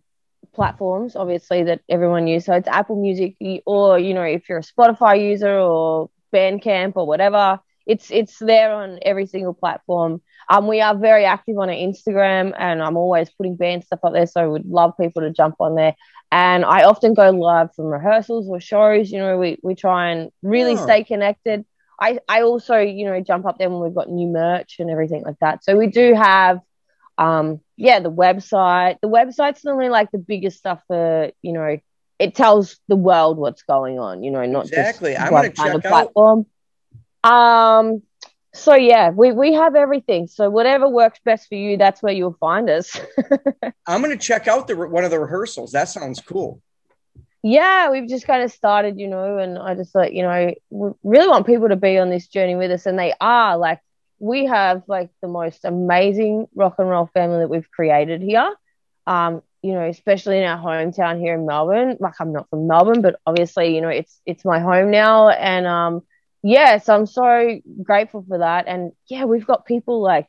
[0.54, 2.46] platforms, obviously, that everyone uses.
[2.48, 3.36] So it's Apple Music,
[3.66, 8.74] or you know, if you're a Spotify user or Bandcamp or whatever, it's it's there
[8.74, 10.22] on every single platform.
[10.50, 14.14] Um, we are very active on our Instagram, and I'm always putting band stuff up
[14.14, 14.28] there.
[14.28, 15.96] So we'd love people to jump on there.
[16.32, 19.10] And I often go live from rehearsals or shows.
[19.12, 20.84] You know, we we try and really Oh.
[20.84, 21.66] stay connected.
[22.00, 25.24] I I also you know jump up there when we've got new merch and everything
[25.24, 25.64] like that.
[25.64, 26.60] So we do have
[27.18, 31.78] um yeah the website the website's normally like the biggest stuff for you know
[32.20, 35.14] it tells the world what's going on you know not Exactly.
[35.14, 36.46] just gonna kind of check out- platform
[37.24, 38.02] um
[38.54, 42.38] so yeah we we have everything so whatever works best for you that's where you'll
[42.40, 43.00] find us
[43.88, 45.72] I'm gonna check out the one of the rehearsals.
[45.74, 46.62] That sounds cool.
[47.44, 50.90] yeah we've just kind of started you know and i just like you know we
[51.04, 53.80] really want people to be on this journey with us and they are like
[54.20, 58.54] we have like the most amazing rock and roll family that we've created here.
[59.06, 61.98] Um you know especially in our hometown here in melbourne.
[62.00, 65.30] Like i'm not from melbourne but obviously you know it's it's my home now.
[65.30, 66.02] And um
[66.44, 68.68] yeah so i'm so grateful for that.
[68.68, 70.28] And yeah we've got people like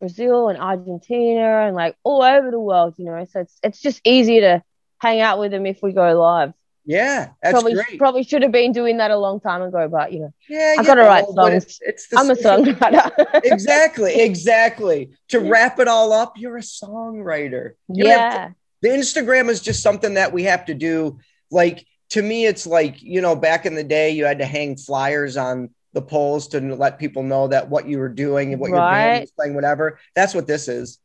[0.00, 3.24] brazil and argentina and like all over the world you know.
[3.30, 4.62] So it's it's just easier to
[5.00, 6.52] hang out with them if we go live
[6.88, 7.98] Yeah, that's probably great.
[7.98, 10.80] probably should have been doing that a long time ago but you know yeah, i
[10.80, 13.10] you gotta write songs It's, it's i'm a songwriter
[13.44, 15.10] exactly, exactly.
[15.28, 17.72] To wrap it all up, you're a songwriter.
[17.88, 18.50] You don't to- yeah
[18.80, 21.18] the Instagram is just something that we have to do.
[21.50, 24.76] Like to me, it's like you know, back in the day, you had to hang
[24.76, 28.70] flyers on the poles to let people know that what you were doing and what
[28.70, 29.20] your band Right.
[29.22, 29.98] was playing, whatever.
[30.14, 30.98] That's what this is.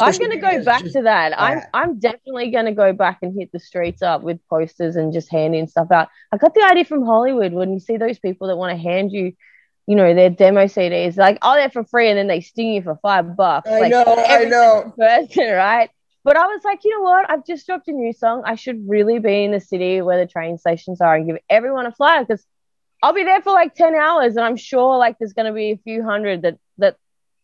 [0.00, 1.38] I'm gonna go back to that.
[1.38, 1.62] I'm.
[1.74, 5.66] I'm definitely gonna go back and hit the streets up with posters and just handing
[5.66, 6.08] stuff out.
[6.32, 9.12] I got the idea from Hollywood when you see those people that want to hand
[9.12, 9.32] you,
[9.86, 12.82] you know, their demo CDs, like oh they're for free and then they sting you
[12.82, 13.68] for five bucks.
[13.68, 14.94] I like, know, I know.
[14.96, 15.90] person, right?
[16.24, 17.30] But I was like, you know what?
[17.30, 18.42] I've just dropped a new song.
[18.46, 21.84] I should really be in the city where the train stations are and give everyone
[21.84, 22.44] a flyer because
[23.02, 25.72] I'll be there for like 10 hours and I'm sure like there's going to be
[25.72, 26.96] a few hundred that, that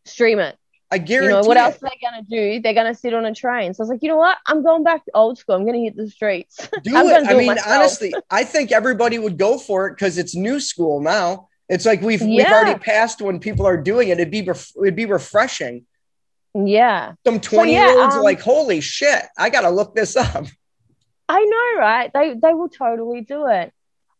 [0.06, 0.56] stream it.
[0.92, 1.28] I You guarantee.
[1.28, 1.60] know, what it.
[1.60, 2.60] else are they going to do?
[2.60, 3.74] They're going to sit on a train.
[3.74, 4.36] So I was like, you know what?
[4.46, 5.54] I'm going back to old school.
[5.54, 6.56] I'm going to hit the streets.
[6.82, 7.10] Do it.
[7.10, 7.68] gonna I do it mean, myself.
[7.68, 11.48] honestly, I think everybody would go for it because it's new school now.
[11.68, 14.18] It's like we've we've already passed when people are doing it.
[14.18, 15.86] It'd be ref- it'd be refreshing.
[16.54, 17.12] yeah.
[17.24, 20.46] Some So, twenty yeah, year olds um, like, holy shit, I gotta look this up.
[21.28, 22.10] I know, right?
[22.12, 23.72] They they will totally do it.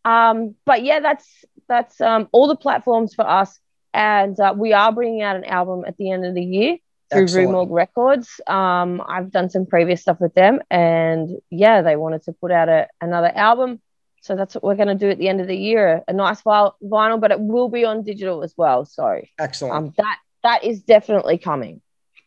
[0.05, 1.27] Um, but yeah, that's
[1.67, 3.59] that's um all the platforms for us,
[3.93, 6.77] and uh, we are bringing out an album at the end of the year
[7.11, 7.49] through Excellent.
[7.49, 8.39] Rumorg Records.
[8.47, 12.69] Um, I've done some previous stuff with them, and yeah, they wanted to put out
[12.69, 13.81] a, another album,
[14.21, 16.03] so that's what we're going to do at the end of the year.
[16.07, 18.85] A nice vi- vinyl, but it will be on digital as well.
[18.85, 19.75] So Excellent.
[19.75, 21.81] um, that that is definitely coming.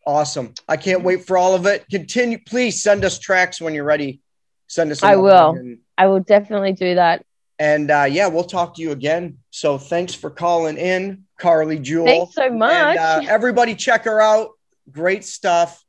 [0.07, 0.53] Awesome.
[0.69, 1.87] I can't wait for all of it.
[1.91, 2.39] Continue.
[2.45, 4.21] Please send us tracks when you're ready.
[4.67, 5.03] Send us.
[5.03, 5.51] I will.
[5.51, 7.25] And, I will definitely do that.
[7.59, 9.39] and uh, yeah, we'll talk to you again.
[9.51, 12.07] So thanks for calling in, Carly Jewel.
[12.07, 12.97] Thanks so much.
[12.97, 14.51] And, uh, everybody, check her out.
[14.91, 15.83] Great stuff.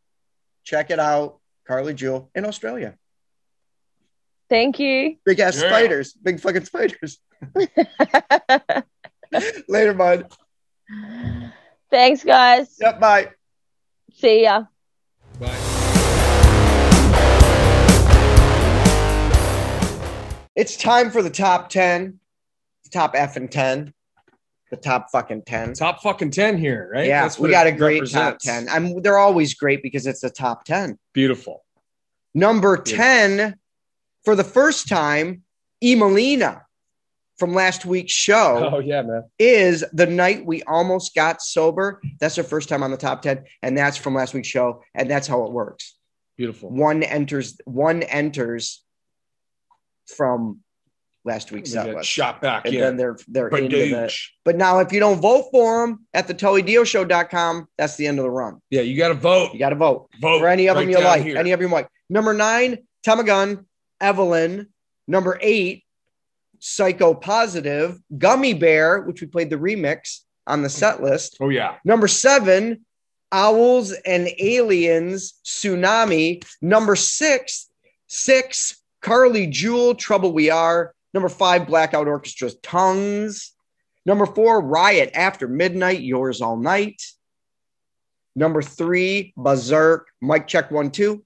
[0.63, 2.95] Check it out, Carly Jewel in Australia.
[4.49, 5.17] Thank you.
[5.25, 5.69] Big ass Yeah.
[5.69, 6.13] spiders.
[6.13, 7.19] Big fucking spiders.
[9.67, 10.31] Later, bud.
[11.89, 12.75] Thanks, guys.
[12.79, 12.99] Yep.
[12.99, 13.31] Bye.
[14.13, 14.65] See ya.
[15.39, 15.57] Bye.
[20.55, 22.19] It's time for the top ten.
[22.91, 23.93] Top F and ten.
[24.75, 25.73] The top fucking ten.
[25.73, 27.07] Top fucking 10 here, right?
[27.07, 28.45] Yeah, That's we got a great represents.
[28.45, 28.69] top 10.
[28.69, 30.99] I'm, they're always great because it's the top 10.
[31.13, 31.63] Beautiful.
[32.33, 33.55] Number 10,
[34.25, 35.43] for the first time,
[35.81, 36.61] Emelina
[37.37, 39.23] from last week's show Oh, yeah, man.
[39.39, 42.01] is The Night We Almost Got Sober.
[42.19, 45.09] That's her first time on the top 10, and that's from last week's show, and
[45.09, 45.95] that's how it works.
[46.35, 46.69] Beautiful.
[46.69, 48.83] One enters, one enters
[50.17, 50.59] from
[51.25, 52.07] last week's set list.
[52.09, 52.81] shot back And in.
[52.81, 54.27] then they're they're into the Badooch.
[54.43, 58.23] but now if you don't vote for them at the TullyDioShow.com, that's the end of
[58.23, 58.61] the run.
[58.69, 59.51] Yeah, you got to vote.
[59.53, 60.09] You got to vote.
[60.21, 61.23] Vote for any of right them you like.
[61.23, 61.37] here.
[61.37, 61.89] Any of them you like.
[62.09, 63.65] Number nine, Temagun,
[63.99, 64.67] Evelyn.
[65.07, 65.83] Number eight,
[66.59, 71.37] Psycho Positive, Gummy Bear, which we played the remix on the set list.
[71.39, 71.75] Oh, yeah.
[71.85, 72.85] Number seven,
[73.31, 76.43] Owls and Aliens, Tsunami.
[76.61, 77.69] Number six,
[78.07, 80.94] six, Carly Jewel, Trouble We Are.
[81.15, 83.53] Number five, Blackout Orchestra's Tongues.
[84.05, 87.01] Number four, Riot After Midnight, Yours All Night.
[88.35, 91.23] Number three, Berserk, Mike Check One Two.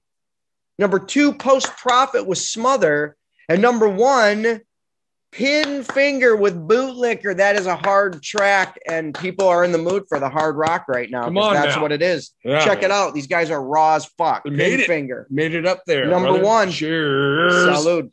[0.78, 3.16] Number two, Post Profit with Smother.
[3.48, 4.60] And number one,
[5.32, 7.36] Pin Finger with Bootlicker.
[7.36, 10.86] That is a hard track, and people are in the mood for the hard rock
[10.88, 11.24] right now.
[11.24, 11.82] Come on That's now.
[11.82, 12.30] what it is.
[12.44, 13.12] Yeah, Check it out.
[13.12, 14.46] These guys are raw as fuck.
[14.46, 14.86] Made it.
[14.86, 15.26] Finger.
[15.30, 16.06] Made it up there.
[16.06, 16.44] Number brother.
[16.44, 16.70] one.
[16.70, 17.76] Cheers.
[17.76, 18.12] Salute.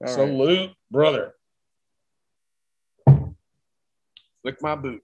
[0.00, 0.14] All right.
[0.14, 1.34] Salute, brother.
[4.44, 5.02] Lick my boot.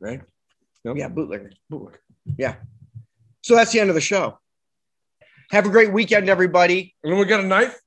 [0.00, 0.20] Right?
[0.84, 0.96] Nope.
[0.98, 1.52] Yeah, Bootlicker.
[1.68, 1.82] Boot.
[1.84, 2.00] Liquor.
[2.38, 2.54] Yeah.
[3.42, 4.38] So that's the end of the show.
[5.50, 6.94] Have a great weekend, everybody.
[7.02, 7.78] And then we got a knife.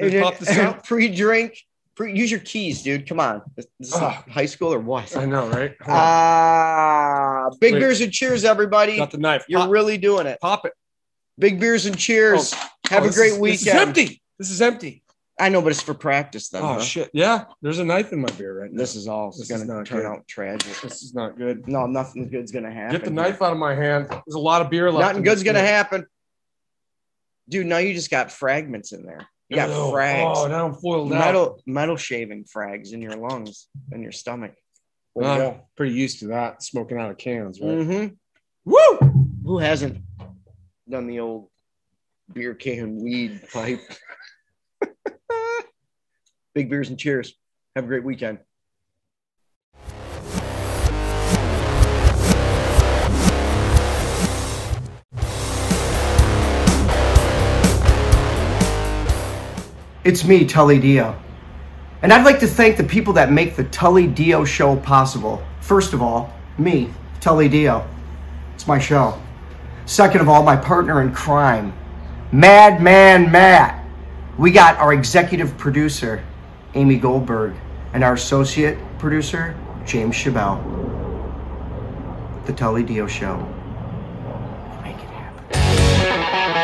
[0.00, 0.84] Let's pop this out.
[0.86, 1.58] Pre-drink.
[1.94, 3.06] Pre- use your keys, dude.
[3.08, 3.40] Come on.
[3.56, 4.24] Is this Ugh.
[4.28, 5.16] high school or what?
[5.16, 5.76] I know, right?
[5.80, 6.02] Hold on.
[6.02, 7.78] Ah, big Wait.
[7.80, 8.96] beers and cheers, everybody.
[8.96, 9.44] got the knife.
[9.48, 10.40] You're Pop, really doing it.
[10.40, 10.72] pop it.
[11.38, 12.52] Big beers and cheers.
[12.52, 13.58] Oh, Have Oh, a great is- weekend.
[13.60, 14.22] This is empty.
[14.40, 15.03] This is empty.
[15.38, 16.60] I know, but it's for practice though.
[16.60, 16.80] Oh huh?
[16.80, 17.10] shit!
[17.12, 18.78] Yeah, there's a knife in my beer right now.
[18.78, 20.06] This is all This going is turn good.
[20.06, 20.80] out tragic.
[20.80, 21.66] this is not good.
[21.66, 22.92] No, nothing good's going to happen.
[22.92, 24.06] Get the knife out of my hand.
[24.10, 25.08] There's a lot of beer left.
[25.08, 25.66] Nothing good's going to beer.
[25.72, 26.06] happen.
[27.48, 29.26] Dude, now you just got fragments in there.
[29.48, 30.36] You got Oh, frags.
[30.36, 31.18] Oh, now I'm foiled out.
[31.18, 34.52] metal metal shaving frags in your lungs and your stomach.
[35.16, 36.62] Oh, pretty used to that.
[36.62, 37.70] Smoking out of cans, right?
[37.70, 38.14] Mm-hmm.
[38.64, 39.28] Woo!
[39.44, 39.98] Who hasn't
[40.88, 41.48] done the old
[42.32, 43.80] beer can weed pipe?
[46.54, 47.34] Big beers and cheers.
[47.74, 48.38] Have a great weekend.
[60.04, 61.18] It's me, Tully Dio.
[62.02, 65.42] And I'd like to thank the people that make the Tully Dio show possible.
[65.60, 67.84] First of all, me, Tully Dio.
[68.54, 69.20] It's my show.
[69.86, 71.72] Second of all, my partner in crime,
[72.30, 73.84] Madman Matt.
[74.38, 76.22] We got our executive producer,
[76.74, 77.54] Amy Goldberg,
[77.92, 79.56] and our associate producer,
[79.86, 80.58] James Chabelle.
[82.46, 83.36] The Tully Dio Show.
[84.82, 86.54] Make it happen.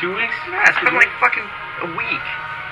[0.00, 0.36] Two weeks?
[0.52, 1.42] Yeah, it's been like fucking
[1.82, 2.24] a week.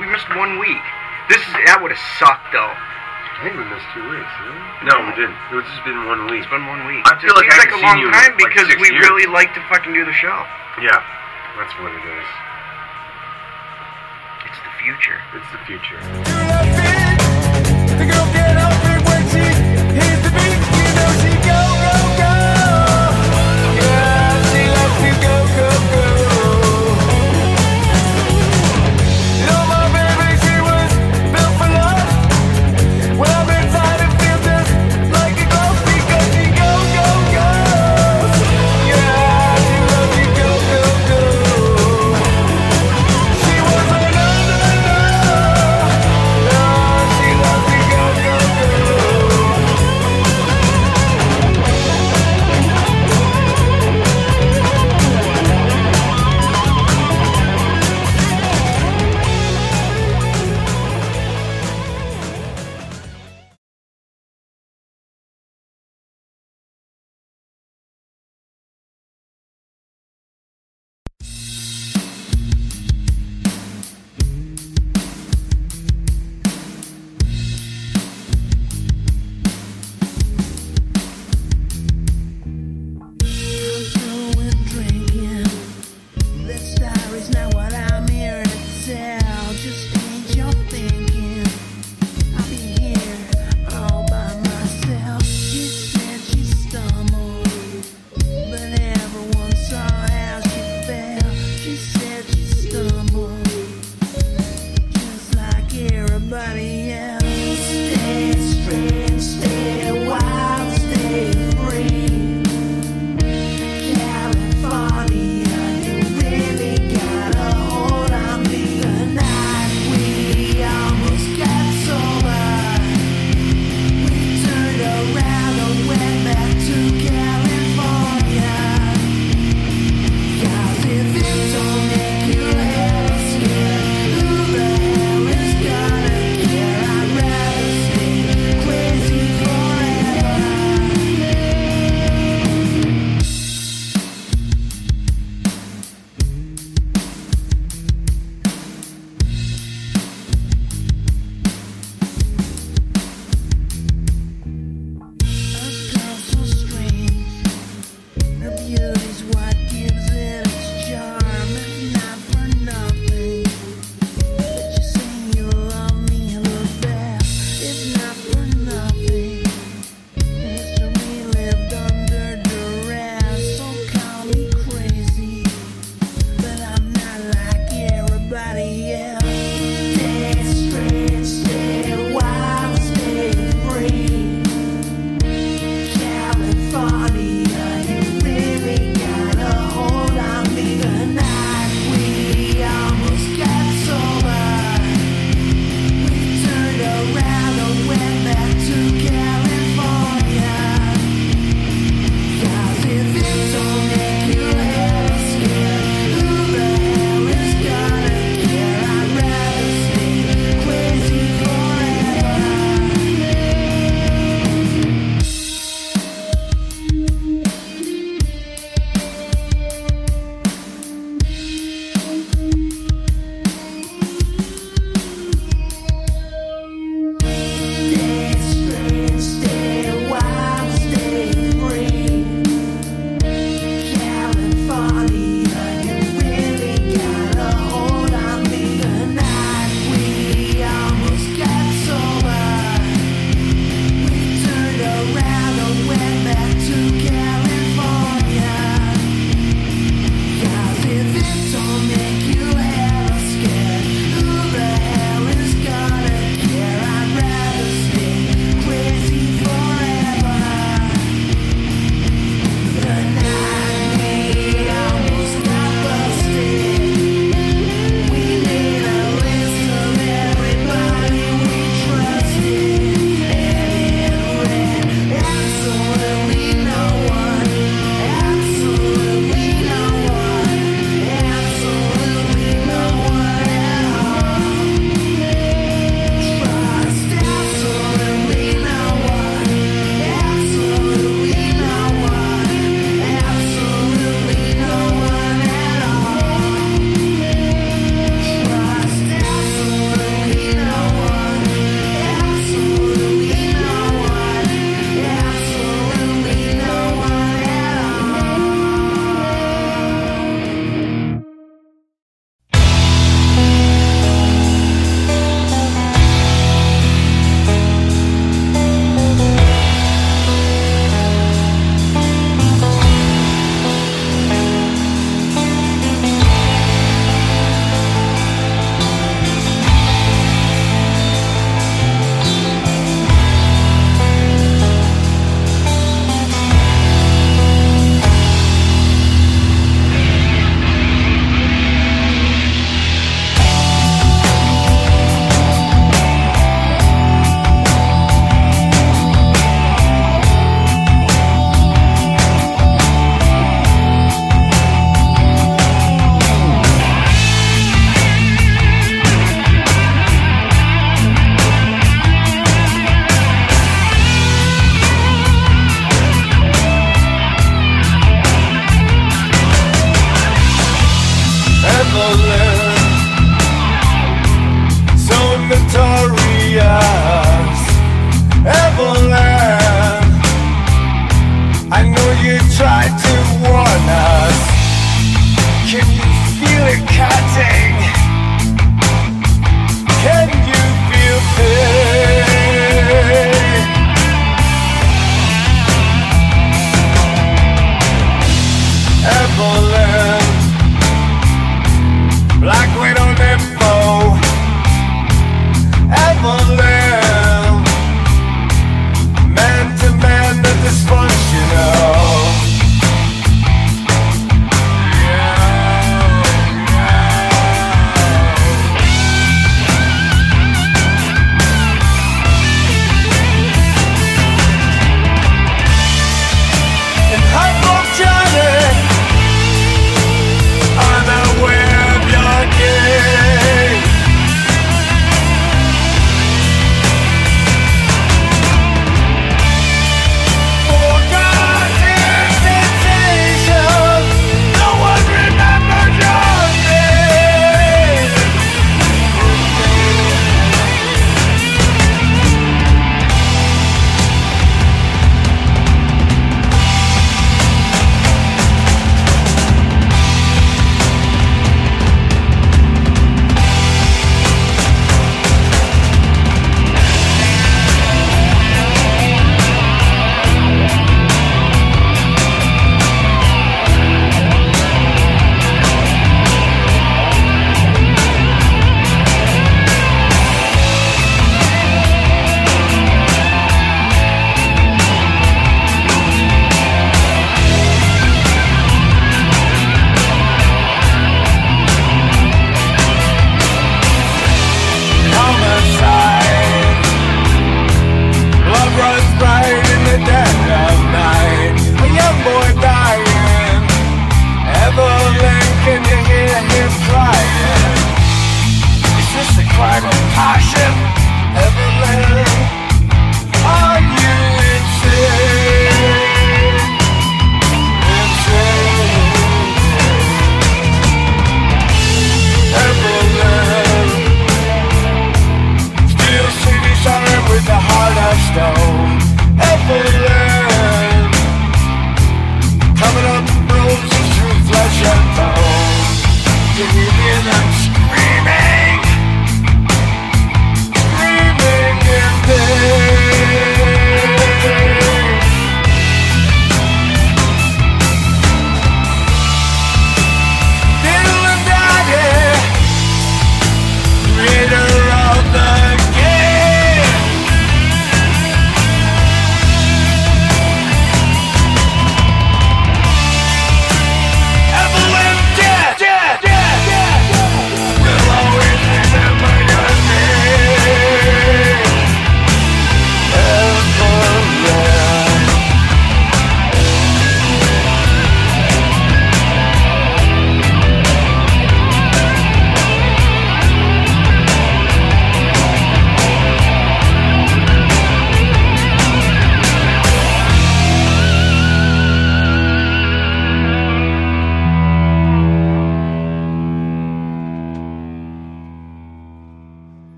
[0.00, 0.80] We missed one week.
[1.28, 2.72] This is that would have sucked though.
[2.72, 4.32] I think we missed two weeks.
[4.40, 5.36] Didn't No, we didn't.
[5.52, 6.40] It's just been one week.
[6.44, 7.04] It's been one week.
[7.04, 8.48] I feel it like seems I like a haven't long seen you in, time like,
[8.56, 9.04] because six we years.
[9.04, 10.32] really like to fucking do the show.
[10.80, 10.96] Yeah,
[11.60, 12.28] that's what it is.
[14.82, 15.20] It's the future.
[15.34, 16.00] It's the future.